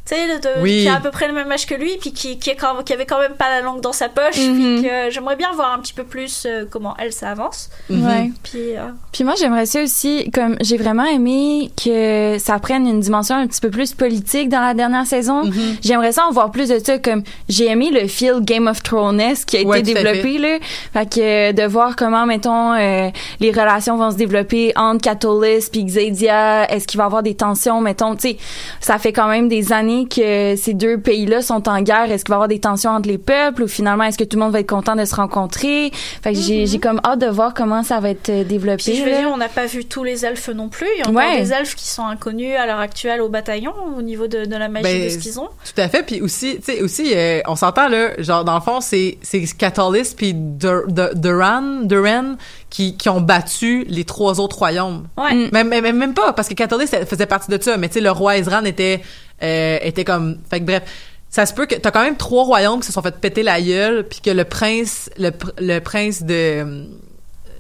[0.08, 0.84] tu sais, de- Oui.
[0.84, 2.84] qui a à peu près le même âge que lui, puis qui, qui, est quand,
[2.84, 4.80] qui avait quand même pas la langue dans sa poche, Mhm.
[4.82, 7.70] puis que j'aimerais bien voir un petit peu plus euh, comment elle, ça avance.
[7.90, 8.32] Ouais.
[8.44, 13.00] Puis, euh, Puis moi, j'aimerais ça aussi, comme j'ai vraiment aimé que ça prenne une
[13.02, 15.44] dimension un petit peu plus politique dans la dernière saison.
[15.44, 15.78] Mm-hmm.
[15.82, 16.98] J'aimerais ça en voir plus de ça.
[17.00, 20.58] Comme j'ai aimé le feel Game of Thrones qui a Ouais, été développé là.
[20.94, 25.64] Fait que euh, de voir comment, mettons, euh, les relations vont se développer entre Catullus
[25.72, 26.72] puis Xadia.
[26.72, 28.38] Est-ce qu'il va y avoir des tensions, mettons, tu sais,
[28.80, 32.12] ça fait quand même des années que ces deux pays-là sont en guerre.
[32.12, 34.38] Est-ce qu'il va y avoir des tensions entre les peuples ou finalement est-ce que tout
[34.38, 35.92] le monde va être content de se rencontrer?
[36.22, 38.84] Fait que j'ai j'ai comme hâte de voir comment ça va être euh, développé.
[38.84, 39.18] puis je veux là.
[39.20, 40.88] dire, on n'a pas vu tous les elfes non plus.
[40.96, 41.42] Il y a encore Ouais.
[41.42, 44.68] des elfes qui sont inconnus à l'heure actuelle au bataillon au niveau de, de la
[44.70, 45.48] magie Ben, de ce qu'ils ont.
[45.64, 46.04] Tout à fait.
[46.04, 49.44] Puis aussi, tu sais, aussi, euh, on s'entend là, genre dans le fond, c'est c'est
[49.58, 52.36] Catalyst puis Dur- Dur- Duran, Duran
[52.70, 55.08] qui qui ont battu les trois autres royaumes.
[55.18, 55.34] Ouais.
[55.34, 55.50] Mm.
[55.54, 58.12] Même, même même pas parce que Catalyst faisait partie de ça, mais tu sais le
[58.12, 59.02] roi Ezran était
[59.44, 60.84] euh, était comme fait que bref.
[61.30, 63.62] Ça se peut que t'as quand même trois royaumes qui se sont fait péter la
[63.62, 66.86] gueule, puis que le prince, le, le prince de,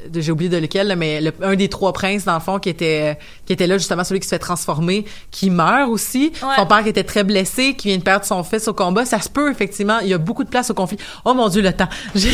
[0.09, 2.59] de j'ai oublié de lequel, là, mais le- un des trois princes dans le fond
[2.59, 6.32] qui était qui était là justement celui qui se fait transformer, qui meurt aussi.
[6.41, 6.55] Ouais.
[6.55, 9.03] Son père qui était très blessé, qui vient de perdre son fils au combat.
[9.05, 9.99] Ça se peut effectivement.
[9.99, 10.97] Il y a beaucoup de place au conflit.
[11.25, 11.89] Oh mon dieu le temps.
[12.15, 12.30] J'ai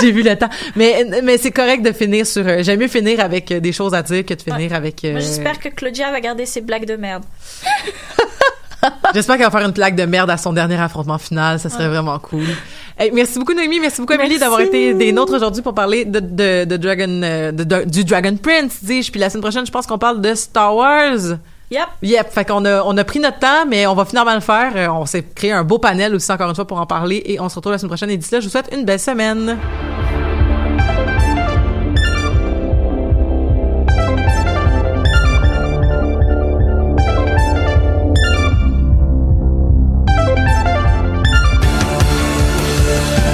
[0.00, 0.48] j'ai- vu le temps.
[0.76, 2.44] Mais mais c'est correct de finir sur.
[2.48, 5.04] euh, J'aime mieux finir avec euh, des choses à dire que de finir avec.
[5.04, 7.24] euh, j'espère que Claudia va garder ses blagues de merde.
[9.14, 11.58] J'espère qu'elle va faire une plaque de merde à son dernier affrontement final.
[11.58, 12.44] Ça serait vraiment cool.
[12.98, 13.80] Hey, merci beaucoup, Noémie.
[13.80, 17.50] Merci beaucoup, Amélie, d'avoir été des nôtres aujourd'hui pour parler de, de, de Dragon, euh,
[17.52, 19.10] de- du Dragon Prince, dis-je.
[19.10, 21.38] Puis la semaine prochaine, je pense qu'on parle de Star Wars.
[21.70, 21.80] Yep.
[22.02, 22.30] Yep.
[22.30, 24.72] Fait qu'on a, on a pris notre temps, mais on va finalement le faire.
[24.76, 27.22] Euh, On s'est créé un beau panel aussi, encore une fois, pour en parler.
[27.26, 28.10] Et on se retrouve la semaine prochaine.
[28.10, 29.56] Et d'ici là, je vous souhaite une belle semaine.